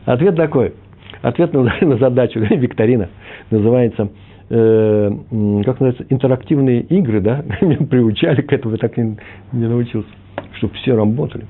[0.05, 0.75] Ответ такой.
[1.23, 3.09] Ответ на, на задачу, викторина,
[3.51, 4.11] называется,
[4.51, 5.11] э,
[5.65, 7.47] как называется, интерактивные игры, да?
[7.63, 9.17] Меня приучали к этому, я так не,
[9.53, 10.11] не научился,
[10.59, 11.47] чтобы все работали.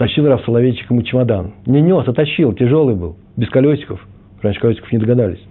[0.00, 1.52] Тащил Раф Соловейчик ему чемодан.
[1.66, 4.00] Не нес, а тащил, тяжелый был, без колесиков.
[4.40, 5.46] Раньше колесиков не догадались.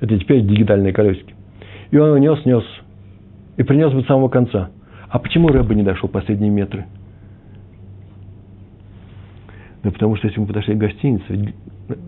[0.00, 1.34] Это теперь дигитальные колесики.
[1.90, 2.64] И он его нес, нес.
[3.56, 4.68] И принес бы с самого конца.
[5.08, 6.84] А почему Рэба не дошел последние метры?
[9.82, 11.54] Да потому что если мы подошли к гостинице,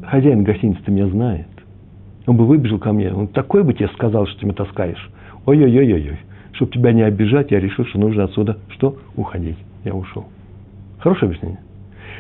[0.03, 1.49] хозяин гостиницы меня знает.
[2.27, 5.11] Он бы выбежал ко мне, он такой бы тебе сказал, что ты меня таскаешь.
[5.47, 6.19] Ой-ой-ой-ой-ой.
[6.53, 8.99] Чтобы тебя не обижать, я решил, что нужно отсюда что?
[9.17, 9.57] Уходить.
[9.83, 10.27] Я ушел.
[11.01, 11.61] Хорошее объяснение.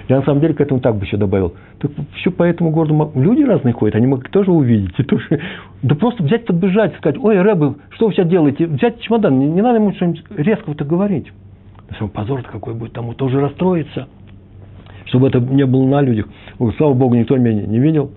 [0.09, 1.55] Я на самом деле к этому так бы еще добавил.
[1.81, 4.99] Так все по этому городу люди разные ходят, они могут тоже увидеть.
[4.99, 5.41] И тоже,
[5.83, 8.67] да просто взять, подбежать, сказать, ой, Рэбы, что вы сейчас делаете?
[8.67, 11.31] Взять чемодан, не, не надо ему что-нибудь резкого-то говорить.
[12.15, 14.09] Позор-то какой будет, тому тоже расстроиться.
[15.07, 16.27] Чтобы это не было на людях.
[16.77, 18.11] Слава Богу, никто меня не видел.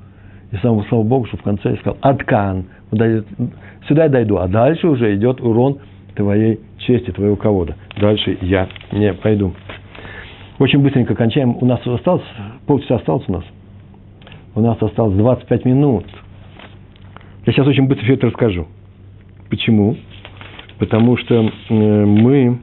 [0.52, 4.88] И слава, слава Богу, что в конце я сказал, Аткан, сюда я дойду, а дальше
[4.88, 5.80] уже идет урон
[6.16, 7.76] твоей чести, твоего кого-то.
[8.00, 9.54] Дальше я не пойду.
[10.62, 11.58] Очень быстренько кончаем.
[11.60, 12.22] У нас осталось,
[12.68, 13.44] полчаса осталось у нас.
[14.54, 16.06] У нас осталось 25 минут.
[17.48, 18.68] Я сейчас очень быстро все это расскажу.
[19.50, 19.98] Почему?
[20.78, 21.74] Потому что э,
[22.06, 22.60] мы,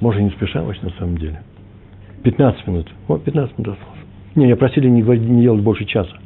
[0.00, 1.40] может, не спешим вообще на самом деле.
[2.24, 2.90] 15 минут.
[3.06, 4.00] Вот 15 минут осталось.
[4.34, 6.16] Не, я просили не, не делать больше часа.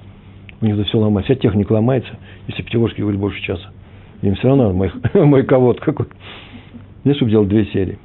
[0.63, 1.35] У них за все ломается.
[1.35, 2.15] Вся техника ломается,
[2.49, 3.69] если пятигорский говорит больше часа.
[4.23, 6.07] Им все равно мой, мой кого-то какой.
[7.05, 7.99] Мне, чтобы делать две серии.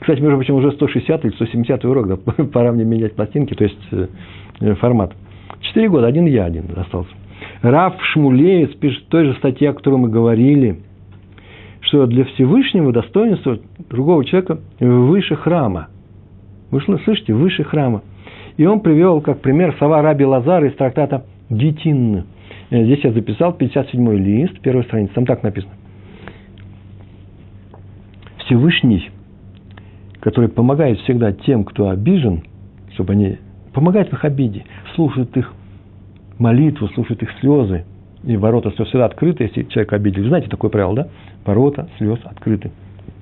[0.00, 2.16] Кстати, между прочим, уже 160 или 170 урок, да,
[2.52, 5.12] пора мне менять пластинки, то есть э, формат.
[5.60, 7.10] Четыре года, один я один остался.
[7.62, 10.80] Раф Шмулеец пишет в той же статье, о которой мы говорили,
[11.80, 13.58] что для Всевышнего достоинства
[13.90, 15.88] другого человека выше храма.
[16.70, 18.02] Вы слышите, выше храма.
[18.56, 22.24] И он привел как пример слова Раби Лазара из трактата Гитин.
[22.70, 25.74] Э, здесь я записал 57-й лист, первая страница, там так написано.
[28.38, 29.10] Всевышний,
[30.20, 32.42] который помогает всегда тем, кто обижен,
[32.94, 33.38] чтобы они
[33.72, 34.64] помогают в их обиде,
[34.94, 35.52] слушают их
[36.38, 37.84] молитву, слушают их слезы,
[38.24, 40.28] и ворота слез всегда открыты, если человека обидели.
[40.28, 41.08] Знаете такое правило, да?
[41.44, 42.70] Ворота слез открыты.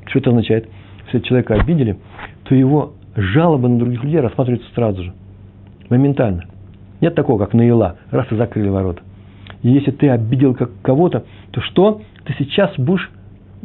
[0.06, 0.68] Что это означает?
[1.06, 1.98] Если человека обидели,
[2.44, 5.12] то его жалобы на других людей рассматриваются сразу же,
[5.90, 6.44] моментально.
[7.00, 9.02] Нет такого, как наила, раз и закрыли ворота.
[9.62, 12.02] И если ты обидел кого-то, то что?
[12.24, 13.10] Ты сейчас будешь,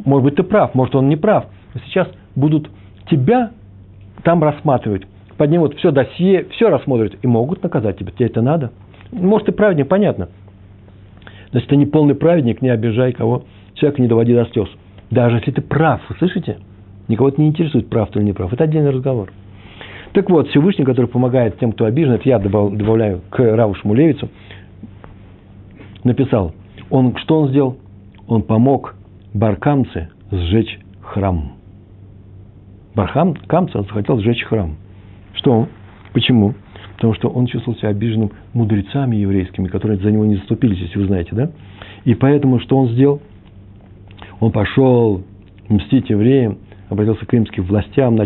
[0.05, 2.69] может быть, ты прав, может, он не прав, но сейчас будут
[3.09, 3.51] тебя
[4.23, 5.03] там рассматривать.
[5.37, 8.11] Поднимут все досье, все рассмотрят и могут наказать тебя.
[8.11, 8.71] Тебе это надо?
[9.11, 10.29] Может, ты праведник, понятно.
[11.51, 13.43] Но если ты не полный праведник, не обижай кого.
[13.75, 14.69] Человека не доводи до слез.
[15.11, 16.57] Даже если ты прав, вы слышите?
[17.07, 18.53] Никого это не интересует, прав ты или не прав.
[18.53, 19.31] Это отдельный разговор.
[20.13, 24.29] Так вот, Всевышний, который помогает тем, кто обижен, это я добавляю к Раву Шмулевицу,
[26.03, 26.53] написал,
[26.89, 27.77] он, что он сделал?
[28.27, 28.95] Он помог
[29.33, 31.53] Баркамце сжечь храм.
[32.95, 34.75] Баркамце он захотел сжечь храм.
[35.33, 35.67] Что?
[36.13, 36.53] Почему?
[36.95, 41.05] Потому что он чувствовал себя обиженным мудрецами еврейскими, которые за него не заступились, если вы
[41.05, 41.51] знаете, да?
[42.05, 43.21] И поэтому что он сделал?
[44.39, 45.23] Он пошел
[45.69, 48.19] мстить евреям, обратился к римским властям,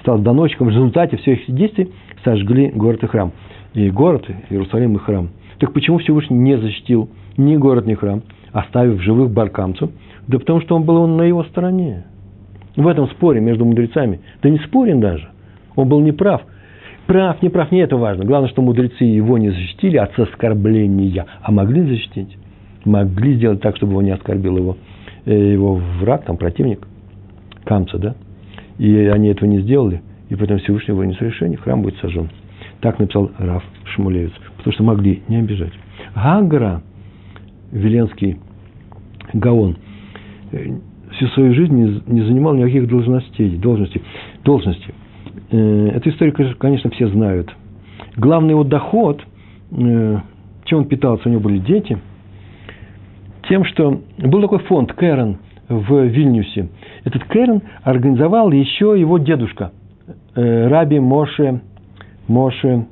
[0.00, 0.68] стал доносчиком.
[0.68, 1.92] В результате всех этих действий
[2.24, 3.32] сожгли город и храм.
[3.74, 5.30] И город, Иерусалим и храм.
[5.58, 8.22] Так почему Всевышний не защитил ни город, ни храм,
[8.52, 9.90] оставив живых баркамцев?
[10.28, 12.04] Да потому что он был он на его стороне.
[12.76, 14.20] В этом споре между мудрецами.
[14.42, 15.28] Да не спорим даже.
[15.76, 16.42] Он был неправ.
[17.06, 18.24] Прав, не прав, не это важно.
[18.24, 22.38] Главное, что мудрецы его не защитили от оскорбления, а могли защитить.
[22.84, 24.76] Могли сделать так, чтобы его не оскорбил его,
[25.24, 26.86] э, его враг, там, противник,
[27.64, 28.14] камца, да?
[28.78, 32.30] И они этого не сделали, и поэтому Всевышний вынес решение, храм будет сожжен.
[32.80, 35.72] Так написал Раф Шмулевец, потому что могли не обижать.
[36.14, 36.82] Гагара,
[37.70, 38.38] Веленский
[39.32, 39.76] Гаон,
[40.52, 40.78] э,
[41.12, 44.02] всю свою жизнь не, не занимал никаких должностей, должностей,
[44.44, 44.94] должностей.
[45.50, 47.54] Э, эту историю, конечно, все знают.
[48.16, 49.22] Главный его доход,
[49.70, 50.18] э,
[50.64, 51.98] чем он питался, у него были дети,
[53.48, 55.38] тем, что был такой фонд Кэрон–
[55.72, 56.68] в Вильнюсе.
[57.04, 59.72] Этот Керн организовал еще его дедушка,
[60.34, 61.60] э, Раби Моше,
[62.28, 62.86] Моше,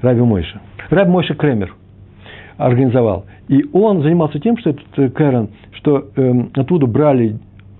[0.00, 0.60] Раби Мойша.
[0.90, 1.74] Раби Мойша Кремер
[2.56, 3.26] организовал.
[3.48, 7.38] И он занимался тем, что этот э, Керн, что э, оттуда брали,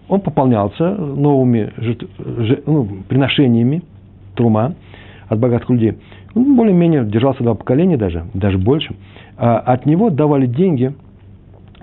[0.08, 3.82] он пополнялся новыми жит, ж, ну, приношениями
[4.34, 4.74] трума
[5.28, 5.98] от богатых людей.
[6.34, 8.94] Он более-менее держался два поколения даже, даже больше.
[9.36, 10.94] А от него давали деньги,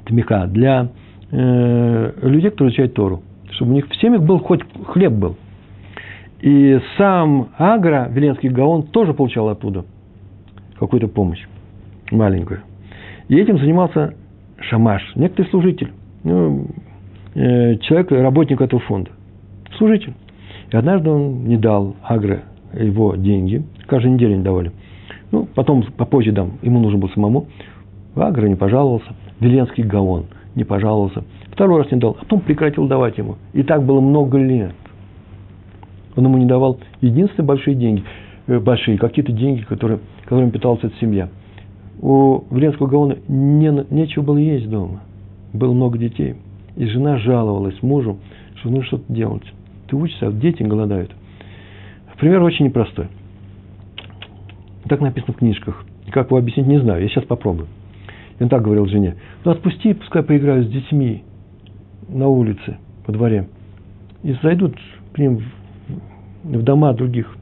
[0.06, 0.90] тмеха, для
[1.32, 3.22] э, людей, которые изучают Тору.
[3.52, 5.38] Чтобы у них в семьях был хоть хлеб был.
[6.42, 9.86] И сам Агра, Веленский Гаон, тоже получал оттуда
[10.80, 11.46] какую-то помощь
[12.12, 12.62] маленькую.
[13.28, 14.14] И этим занимался
[14.60, 15.92] Шамаш, некоторый служитель,
[16.24, 16.68] ну,
[17.34, 19.12] э, человек, работник этого фонда,
[19.78, 20.14] служитель.
[20.72, 24.72] И однажды он не дал Агре его деньги, каждую неделю не давали.
[25.32, 27.48] Ну, потом, попозже дам, ему нужен был самому.
[28.16, 29.08] Агра не пожаловался.
[29.40, 31.24] Веленский Гаон не пожаловался.
[31.52, 33.36] Второй раз не дал, а потом прекратил давать ему.
[33.54, 34.74] И так было много лет.
[36.16, 38.04] Он ему не давал единственные большие деньги,
[38.48, 41.30] э, большие, какие-то деньги, которые, которыми питалась эта семья.
[42.02, 45.02] У Вленского Гаона не, нечего было есть дома.
[45.54, 46.36] Было много детей.
[46.76, 48.18] И жена жаловалась мужу,
[48.56, 49.44] что нужно что-то делать.
[49.88, 51.12] Ты учишься, а дети голодают.
[52.18, 53.08] Пример очень непростой.
[54.88, 55.86] Так написано в книжках.
[56.12, 57.02] Как его объяснить, не знаю.
[57.02, 57.68] Я сейчас попробую.
[58.40, 61.24] И он так говорил жене, ну отпусти, пускай поиграют с детьми
[62.10, 63.48] на улице, во дворе.
[64.24, 64.76] И зайдут
[65.14, 65.38] к ним
[66.44, 67.36] в, в дома других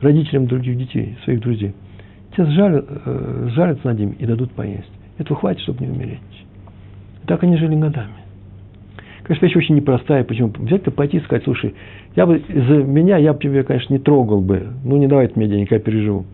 [0.00, 1.74] родителям других детей, своих друзей.
[2.36, 4.90] Те сжалят, э, сжалятся над ними и дадут поесть.
[5.16, 6.20] Этого хватит, чтобы не умереть.
[7.26, 8.12] Так они жили годами.
[9.22, 10.22] Конечно, вещь очень непростая.
[10.22, 10.52] Почему?
[10.56, 11.74] Взять-то пойти и сказать, слушай,
[12.14, 14.68] я бы из-за меня, я бы тебя, конечно, не трогал бы.
[14.84, 16.26] Ну, не давай мне денег, я переживу.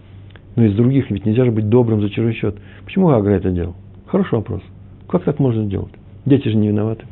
[0.57, 2.57] Но из других ведь нельзя же быть добрым за чужой счет.
[2.84, 3.74] Почему Агра это делал?
[4.07, 4.61] Хороший вопрос.
[5.09, 5.92] Как так можно сделать?
[6.26, 7.07] Дети же не виноваты.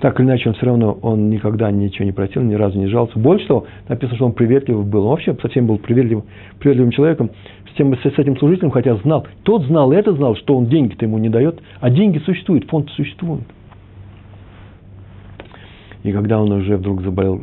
[0.00, 3.18] Так или иначе, он все равно, он никогда ничего не просил, ни разу не жаловался.
[3.18, 5.04] Больше того, написано, что он приветливый был.
[5.04, 6.24] Он вообще совсем был приветливым,
[6.60, 7.30] приветливым человеком.
[7.72, 11.04] С, тем, с этим служителем, хотя знал, тот знал, и это знал, что он деньги-то
[11.04, 13.42] ему не дает, а деньги существуют, фонд существует.
[16.04, 17.42] И когда он уже вдруг заболел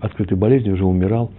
[0.00, 1.32] открытой болезнью, уже умирал,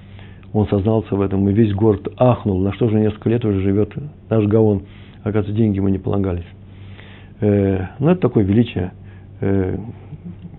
[0.52, 3.94] он сознался в этом, и весь город ахнул, на что же несколько лет уже живет
[4.30, 4.84] наш Гаон.
[5.24, 6.46] Оказывается, деньги ему не полагались.
[7.40, 8.92] Э, ну, это такое величие.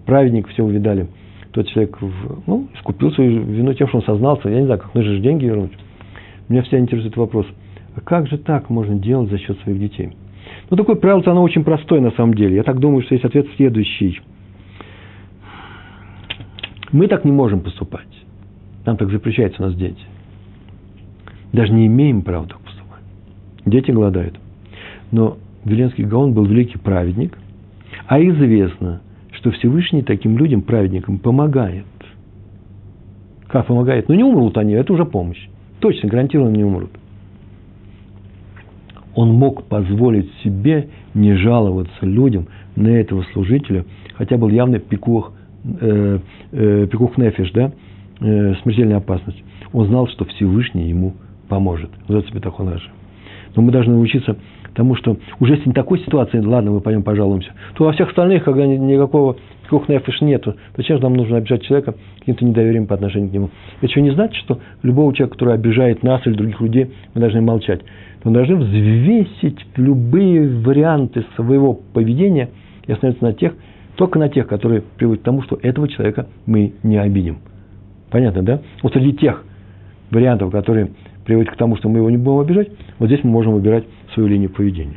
[0.06, 1.08] Праведник все увидали.
[1.52, 1.98] Тот человек
[2.46, 4.48] ну, искупил свою вину тем, что он сознался.
[4.48, 5.72] Я не знаю, как нужно же деньги вернуть.
[6.48, 7.46] Меня всегда интересует вопрос,
[7.96, 10.10] а как же так можно делать за счет своих детей?
[10.68, 12.56] Ну, такое правило, оно очень простое на самом деле.
[12.56, 14.20] Я так думаю, что есть ответ следующий–
[16.94, 18.06] мы так не можем поступать.
[18.86, 20.00] Нам так запрещается у нас дети.
[21.52, 23.02] Даже не имеем права так поступать.
[23.66, 24.38] Дети голодают.
[25.10, 27.36] Но Веленский Гаон был великий праведник,
[28.06, 29.00] а известно,
[29.44, 31.84] что Всевышний таким людям, праведникам, помогает.
[33.46, 34.08] Как помогает?
[34.08, 35.48] Ну, не умрут они, это уже помощь.
[35.80, 36.90] Точно, гарантированно не умрут.
[39.14, 43.84] Он мог позволить себе не жаловаться людям на этого служителя,
[44.14, 45.34] хотя был явный пикух
[45.78, 46.20] э,
[46.52, 47.70] э, пикух нефиш, да,
[48.20, 51.12] э, смертельная опасность, он знал, что Всевышний ему
[51.50, 51.90] поможет.
[52.08, 52.90] Вот это Раши.
[53.54, 54.38] Но мы должны научиться
[54.74, 58.44] тому, что уже если не такой ситуации, ладно, мы пойдем пожалуемся, то во всех остальных,
[58.44, 59.36] когда никакого
[59.88, 63.50] нефиш нету, зачем же нам нужно обижать человека каким-то недоверием по отношению к нему?
[63.80, 67.40] Это что не значит, что любого человека, который обижает нас или других людей, мы должны
[67.40, 67.80] молчать.
[68.24, 72.50] Мы должны взвесить любые варианты своего поведения
[72.86, 73.54] и остановиться на тех,
[73.96, 77.38] только на тех, которые приводят к тому, что этого человека мы не обидим.
[78.10, 78.60] Понятно, да?
[78.82, 79.44] Вот среди тех
[80.10, 80.90] вариантов, которые
[81.24, 82.68] приводят к тому, что мы его не будем обижать,
[82.98, 84.96] вот здесь мы можем выбирать свою линию поведения.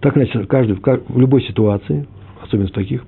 [0.00, 2.06] Так, значит, каждый, в любой ситуации,
[2.42, 3.04] особенно в таких,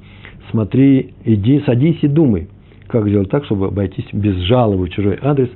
[0.51, 2.49] смотри, иди, садись и думай,
[2.89, 5.51] как сделать так, чтобы обойтись без жалобы в чужой адрес,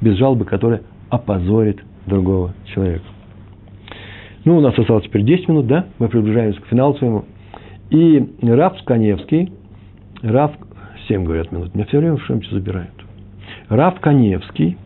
[0.00, 3.04] без жалобы, которая опозорит другого человека.
[4.44, 5.86] Ну, у нас осталось теперь 10 минут, да?
[5.98, 7.24] Мы приближаемся к финалу своему.
[7.90, 9.52] И Раф Каневский,
[10.22, 10.52] Раф,
[11.08, 12.95] 7, говорят, минут, меня все время что-нибудь забирают.
[13.68, 14.76] Раф Каневский,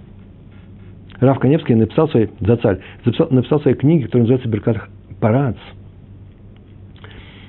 [1.21, 4.89] Раф Каневский написал свои, за царь, записал, написал свои книги, которые называются Беркат
[5.21, 5.57] Парац.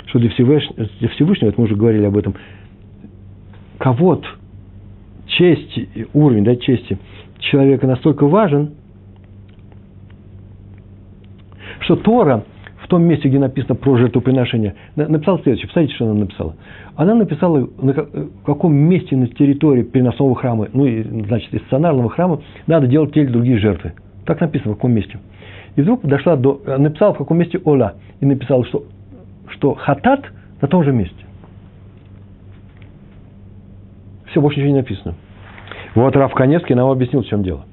[0.08, 2.36] Что для Всевышнего, для Всевышнего, это мы уже говорили об этом,
[3.78, 4.28] кого-то,
[5.28, 5.80] честь,
[6.14, 7.00] уровень да, чести
[7.40, 8.76] человека настолько важен,
[11.80, 12.44] что Тора
[12.92, 15.68] том месте, где написано про жертвоприношение, написала следующее.
[15.68, 16.56] Посмотрите, что она написала.
[16.98, 17.94] Она написала, на
[18.46, 20.86] каком месте на территории переносного храма, ну,
[21.26, 23.94] значит, из стационарного храма, надо делать те или другие жертвы.
[24.26, 25.20] Так написано, в каком месте.
[25.78, 26.62] И вдруг дошла до...
[26.78, 27.94] Написала, в каком месте Ола.
[28.20, 28.84] И написала, что,
[29.48, 30.26] что хатат
[30.62, 31.16] на том же месте.
[34.32, 35.16] Все, больше ничего не написано.
[35.96, 37.64] Вот Раф Конецкий нам объяснил, в чем дело.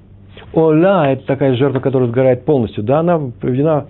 [0.52, 2.84] Ола– это такая жертва, которая сгорает полностью.
[2.84, 3.88] Да, она приведена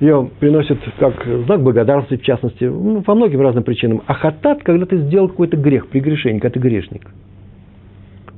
[0.00, 4.02] ее приносят как знак благодарности, в частности, ну, по многим разным причинам.
[4.06, 7.10] А хатат, когда ты сделал какой-то грех, прегрешение, когда ты грешник.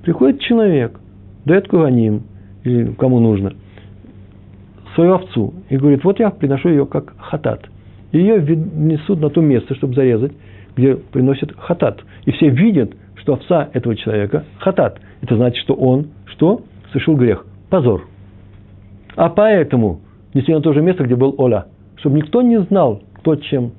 [0.02, 0.98] Приходит человек,
[1.44, 2.24] дает куаним,
[2.64, 3.54] или кому нужно,
[4.96, 7.64] свою овцу, и говорит, вот я приношу ее как хатат.
[8.10, 10.32] Ее несут на то место, чтобы зарезать,
[10.76, 12.00] где приносят хатат.
[12.24, 15.00] И все видят, что овца этого человека хатат.
[15.22, 16.62] Это значит, что он что?
[16.88, 17.46] Совершил грех.
[17.70, 18.06] Позор.
[19.14, 20.00] А поэтому
[20.34, 21.66] нести на то же место, где был Оля,
[21.96, 23.72] чтобы никто не знал, кто чем,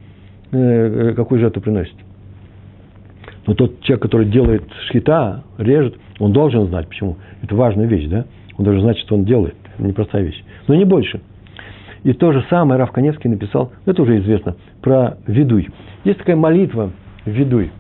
[0.52, 1.96] э, э, какую жертву приносит.
[3.46, 7.18] Но тот человек, который делает шхита, режет, он должен знать, почему.
[7.42, 8.26] Это важная вещь, да?
[8.58, 9.56] Он должен знать, что он делает.
[9.76, 10.42] Это непростая вещь.
[10.68, 11.20] Но не больше.
[12.04, 15.70] И то же самое Раф Конецкий написал, это уже известно, про ведуй.
[16.04, 16.92] Есть такая молитва
[17.26, 17.72] ведуй.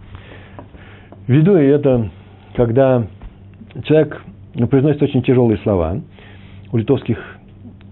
[1.27, 2.09] Ведуй– это
[2.55, 3.07] когда
[3.83, 4.21] человек
[4.69, 6.01] произносит очень тяжелые слова.
[6.71, 7.17] У литовских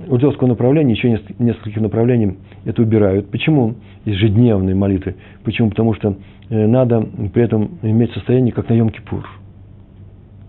[0.07, 3.29] Удельского направления, еще нескольких направлений это убирают.
[3.29, 3.75] Почему?
[4.05, 5.15] Ежедневные молитвы.
[5.43, 5.69] Почему?
[5.69, 6.15] Потому что
[6.49, 9.23] э, надо при этом иметь состояние, как на Йом-Кипур.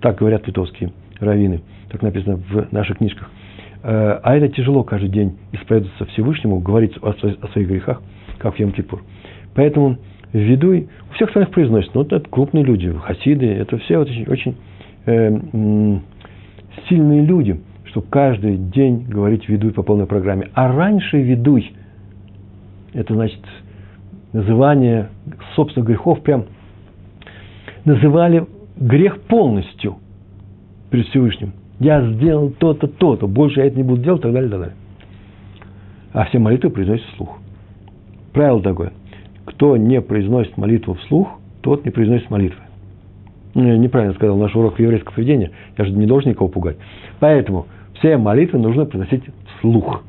[0.00, 1.61] Так говорят литовские раввины.
[1.90, 3.30] Так написано в наших книжках.
[3.82, 8.03] Э, а это тяжело каждый день исповедоваться Всевышнему, говорить о своих грехах,
[8.38, 9.00] как в Йом-Кипур.
[9.55, 9.98] Поэтому
[10.32, 14.57] в виду у всех остальных произносят, ну, это крупные люди, хасиды, это все очень, очень
[15.07, 16.00] э,
[16.88, 17.61] сильные люди,
[17.93, 20.49] чтобы каждый день говорить «ведуй» по полной программе.
[20.55, 21.72] А раньше «ведуй»–
[22.95, 23.40] это значит
[24.32, 25.11] называние
[25.55, 26.47] собственных грехов, прям
[27.84, 29.97] называли грех полностью
[30.90, 31.53] перед Всевышним.
[31.80, 34.76] Я сделал то-то, то-то, больше я это не буду делать, так далее, так далее.
[36.14, 37.38] А все молитвы произносят вслух.
[38.32, 38.93] Правило такое.
[39.45, 41.28] Кто не произносит молитву вслух,
[41.61, 42.62] тот не произносит молитвы.
[43.55, 45.51] Ну, я неправильно сказал наш урок еврейского поведения.
[45.76, 46.78] Я же не должен никого пугать.
[47.20, 47.66] Поэтому
[48.03, 49.22] все молитвы нужно произносить
[49.59, 50.03] вслух,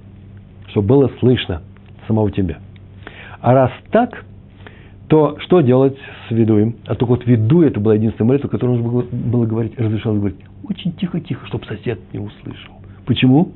[0.70, 1.62] чтобы было слышно
[2.08, 2.58] самого тебя.
[3.39, 4.26] А раз так,
[5.08, 5.96] то что делать
[6.28, 6.76] с ведуем?
[6.88, 10.94] А только вот веду это была единственная молитва, которую нужно было говорить, разрешалось говорить очень
[10.94, 12.74] тихо-тихо, чтобы сосед не услышал.
[13.06, 13.52] Почему?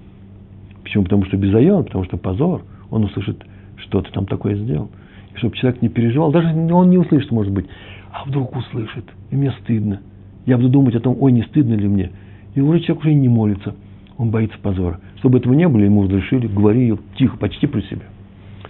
[0.83, 1.03] Почему?
[1.03, 2.61] Потому что безайон, потому что позор.
[2.91, 3.43] Он услышит,
[3.77, 4.89] что ты там такое сделал.
[5.33, 7.65] И чтобы человек не переживал, даже он не услышит, может быть,
[8.11, 10.01] а вдруг услышит, и мне стыдно.
[10.45, 12.11] Я буду думать о том, ой, не стыдно ли мне.
[12.55, 13.75] И уже человек уже не молится,
[14.17, 14.99] он боится позора.
[15.17, 18.01] Чтобы этого не было, ему разрешили, говори ее тихо, почти при себе.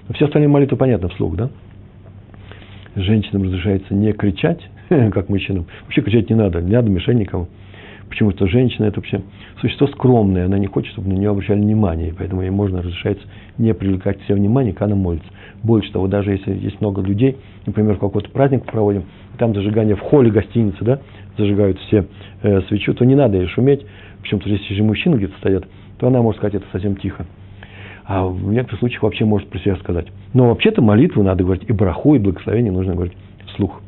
[0.08, 1.50] Но все остальные молитвы понятно вслух, да?
[2.96, 5.66] Женщинам разрешается не кричать, как мужчинам.
[5.84, 7.48] Вообще кричать не надо, не надо мешать никому.
[8.10, 8.32] Почему?
[8.32, 9.22] Что женщина– это вообще
[9.60, 13.26] существо скромное, она не хочет, чтобы на нее обращали внимание, поэтому ей можно разрешается
[13.58, 15.28] не привлекать себе внимание, когда она молится.
[15.64, 19.04] Больше того, даже если есть много людей, например, какой-то праздник проводим,
[19.38, 21.00] там зажигание в холле гостиницы, да,
[21.38, 22.06] зажигают все
[22.42, 23.86] э, свечу, то не надо ей шуметь.
[24.22, 25.66] Почему-то, если же мужчины где-то стоят,
[26.00, 27.26] то она может сказать это совсем тихо.
[28.06, 30.08] А в некоторых случаях вообще может про себя сказать.
[30.34, 33.82] Но вообще-то молитву надо говорить, и браху, и благословение нужно говорить вслух.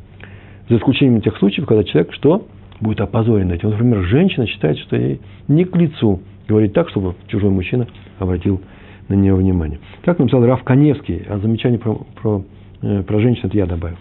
[0.68, 2.46] За исключением тех случаев, когда человек что?
[2.80, 3.70] Будет опозорен этим.
[3.70, 7.86] Например, женщина считает, что ей не к лицу говорить так, чтобы чужой мужчина
[8.18, 8.60] обратил
[9.08, 9.78] на нее внимание.
[10.02, 12.44] Как написал Раф Коневский, а замечание про, про,
[12.82, 13.96] э, про женщин это я добавил.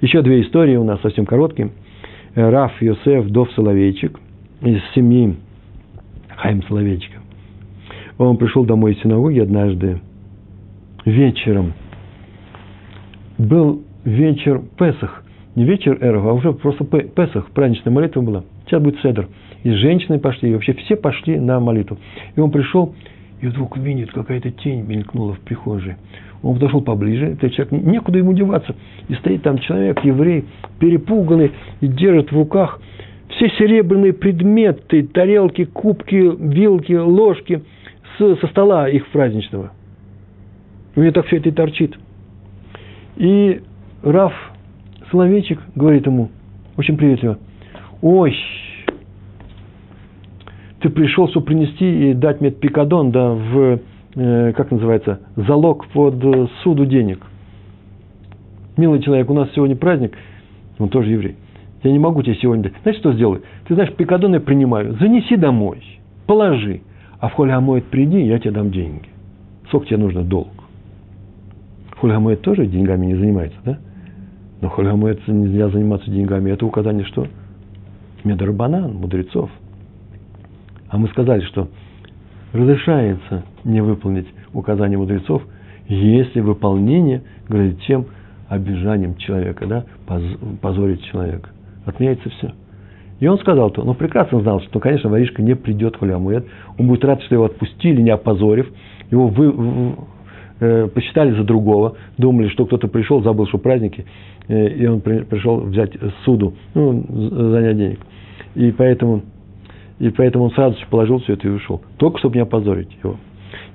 [0.00, 1.70] Еще две истории у нас совсем короткие.
[2.34, 4.18] Э, Раф Йосеф Дов Соловейчик
[4.62, 5.36] из семьи
[6.36, 7.18] Хайм Соловейчика.
[8.18, 10.00] Он пришел домой из синагоги однажды
[11.04, 11.74] вечером.
[13.38, 15.22] Был вечер Песах.
[15.56, 18.44] Не вечер Эров, а уже просто Песах, праздничная молитва была.
[18.66, 19.26] Сейчас будет Седр.
[19.64, 21.96] И женщины пошли, и вообще все пошли на молитву.
[22.36, 22.94] И он пришел,
[23.40, 25.96] и вдруг видит, какая-то тень мелькнула в прихожей.
[26.42, 28.76] Он подошел поближе, этот человек, некуда ему деваться.
[29.08, 30.44] И стоит там человек, еврей,
[30.78, 32.78] перепуганный, и держит в руках
[33.30, 37.62] все серебряные предметы, тарелки, кубки, вилки, ложки
[38.18, 39.72] с, со стола их праздничного.
[40.96, 41.98] У него так все это и торчит.
[43.16, 43.62] И
[44.02, 44.34] Раф
[45.10, 46.30] Соловейчик говорит ему,
[46.76, 47.38] очень приветливо,
[48.02, 48.36] ой,
[50.80, 53.80] ты пришел, чтобы принести и дать мне пикадон, да, в,
[54.16, 57.24] э, как называется, залог под суду денег.
[58.76, 60.16] Милый человек, у нас сегодня праздник,
[60.78, 61.36] он тоже еврей.
[61.82, 62.74] Я не могу тебе сегодня дать.
[62.82, 63.40] Знаешь, что сделай?
[63.66, 64.96] Ты знаешь, пикадон я принимаю.
[64.98, 65.82] Занеси домой,
[66.26, 66.80] положи.
[67.20, 69.08] А в холямоид приди, я тебе дам деньги.
[69.68, 70.52] Сколько тебе нужно долг?
[72.00, 73.78] Холямоид тоже деньгами не занимается, да?
[74.60, 76.50] Но холямоид нельзя заниматься деньгами.
[76.50, 77.26] Это указание что?
[78.24, 79.50] Медарбанан, мудрецов–
[80.88, 81.68] а мы сказали, что
[82.52, 85.42] разрешается не выполнить указания мудрецов,
[85.88, 88.06] если выполнение грозит чем?
[88.48, 89.84] Обижанием человека, да?
[90.60, 91.50] позорить человека.
[91.84, 92.52] Отменяется все.
[93.18, 96.46] И он сказал то, но прекрасно знал, что, конечно, воришка не придет в Халямуэд.
[96.78, 98.70] Он будет рад, что его отпустили, не опозорив.
[99.10, 99.96] Его вы,
[100.60, 104.06] э, посчитали за другого, думали, что кто-то пришел, забыл, что праздники,
[104.48, 105.92] э, и он при, пришел взять
[106.24, 108.00] суду, ну, занять денег.
[108.54, 109.22] И поэтому
[109.98, 111.80] и поэтому он сразу же положил все это и ушел.
[111.96, 113.16] Только чтобы не опозорить его.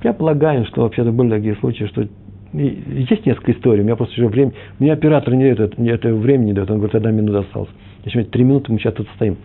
[0.04, 2.08] Я полагаю, что вообще-то были такие случаи, что
[2.54, 6.48] есть несколько историй, у меня просто уже время, мне оператор не дает, это, это времени
[6.48, 7.70] не дает, он говорит, одна минута осталась.
[8.04, 9.38] Еще три минуты мы сейчас тут стоим.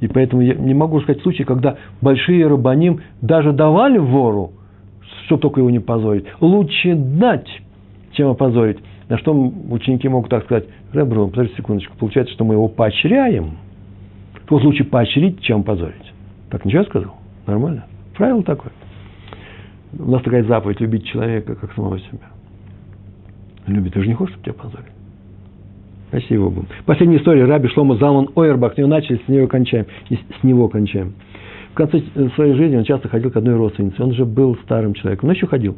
[0.00, 4.52] И поэтому я не могу сказать случаи, когда большие рабаним даже давали вору,
[5.26, 6.24] чтобы только его не позорить.
[6.40, 7.48] Лучше дать,
[8.12, 8.78] чем опозорить.
[9.08, 9.34] На что
[9.70, 13.58] ученики могут так сказать, Ребру, подожди секундочку, получается, что мы его поощряем.
[14.46, 16.12] То лучше поощрить, чем позорить.
[16.50, 17.14] Так ничего сказал?
[17.46, 17.84] Нормально?
[18.16, 18.72] Правило такое.
[19.98, 22.28] У нас такая заповедь любить человека, как самого себя.
[23.66, 23.94] Любит.
[23.94, 24.92] Ты же не хочешь, чтобы тебя позорили.
[26.08, 26.66] Спасибо Богу.
[26.84, 27.44] Последняя история.
[27.44, 28.74] Раби Шлома Залман Ойербах.
[28.74, 29.86] С начали, с него кончаем.
[30.10, 31.14] И с него кончаем.
[31.74, 32.02] В конце
[32.36, 34.00] своей жизни он часто ходил к одной родственнице.
[34.00, 35.76] Он же был старым человеком, но еще ходил.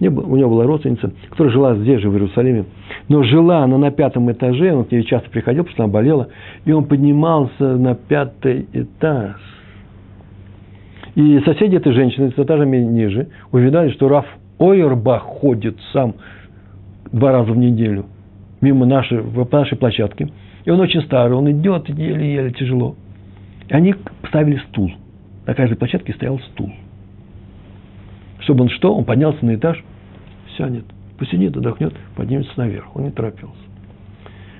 [0.00, 0.04] У
[0.36, 2.64] него была родственница, которая жила здесь же, в Иерусалиме.
[3.08, 6.28] Но жила она на пятом этаже, он к ней часто приходил, потому что она болела.
[6.64, 9.36] И он поднимался на пятый этаж.
[11.16, 14.24] И соседи этой женщины, с этажами ниже, увидали, что Раф
[14.58, 16.14] Ойербах ходит сам
[17.12, 18.06] два раза в неделю
[18.62, 19.22] мимо нашей,
[19.52, 20.30] нашей площадке.
[20.64, 22.96] И он очень старый, он идет еле-еле тяжело.
[23.68, 24.92] И они поставили стул.
[25.46, 26.72] На каждой площадке стоял стул.
[28.40, 28.94] Чтобы он что?
[28.94, 29.82] Он поднялся на этаж,
[30.56, 30.84] сядет,
[31.18, 32.94] посидит, отдохнет, поднимется наверх.
[32.94, 33.54] Он не торопился.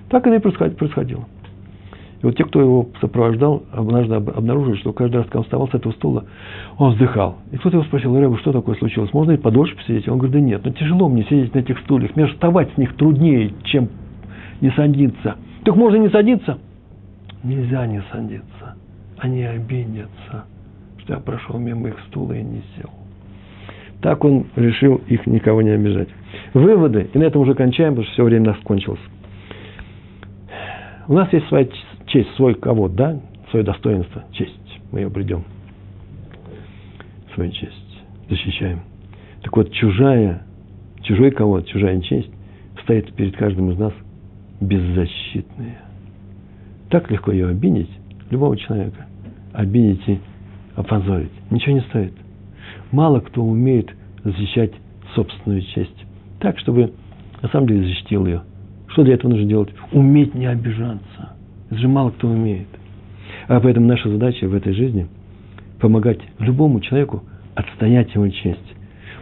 [0.09, 1.25] Так это и происходило.
[2.23, 5.75] И вот те, кто его сопровождал, однажды обнаружили, что каждый раз, когда он вставал с
[5.75, 6.25] этого стула,
[6.79, 7.37] он вздыхал.
[7.53, 9.13] И кто-то его спросил, Рэба, что такое случилось?
[9.13, 10.09] Можно и подольше посидеть?
[10.09, 12.17] Он говорит, да нет, ну тяжело мне сидеть на этих стульях.
[12.17, 13.89] Мне вставать с них труднее, чем
[14.61, 15.37] не садиться.
[15.65, 16.59] Так можно не садиться?
[17.43, 18.77] Нельзя не садиться.
[19.19, 20.47] Они обидятся,
[21.09, 22.91] я прошел мимо их стула и не сел.
[24.03, 26.09] Так он решил их никого не обижать.
[26.55, 29.01] Выводы, и на этом уже кончаем, потому что все время нас кончилось.
[31.09, 31.69] У нас есть своя
[32.07, 34.53] честь, свой кого, да, свое достоинство, честь.
[34.91, 35.45] Мы ее придем.
[37.35, 38.03] Свою честь.
[38.29, 38.81] Защищаем.
[39.43, 40.43] Так вот, чужая,
[41.03, 42.31] чужой кого, чужая честь
[42.83, 43.93] стоит перед каждым из нас
[44.61, 45.81] беззащитная.
[46.91, 47.91] Так легко ее обидеть,
[48.31, 49.07] любого человека.
[49.53, 50.21] Обидеть и
[50.77, 51.33] опозорить.
[51.51, 52.13] Ничего не стоит.
[52.93, 53.91] Мало кто умеет
[54.23, 54.73] защищать
[55.15, 56.05] собственную честь.
[56.41, 56.93] Так, чтобы
[57.43, 58.43] на самом деле защитил ее.
[58.89, 59.71] Что для этого нужно делать?
[59.93, 61.35] Уметь не обижаться.
[61.71, 62.69] Это же мало кто умеет.
[63.49, 65.09] А поэтому наша задача в этой жизни–
[65.81, 67.23] помогать любому человеку
[67.55, 68.75] отстоять его честь.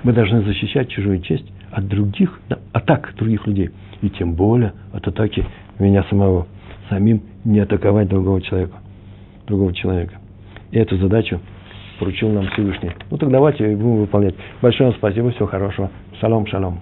[0.03, 2.41] Мы должны защищать чужую честь от других,
[2.73, 3.71] атак других людей.
[4.03, 5.45] И тем более от атаки
[5.79, 6.47] меня самого.
[6.91, 8.77] Самим не атаковать другого человека.
[9.47, 10.15] Другого человека.
[10.75, 11.41] Эту задачу
[12.01, 12.91] поручил нам Всевышний.
[13.09, 14.35] Ну так давайте будем выполнять.
[14.61, 15.89] Большое вам спасибо, всего хорошего.
[16.21, 16.81] Шалом, шалом.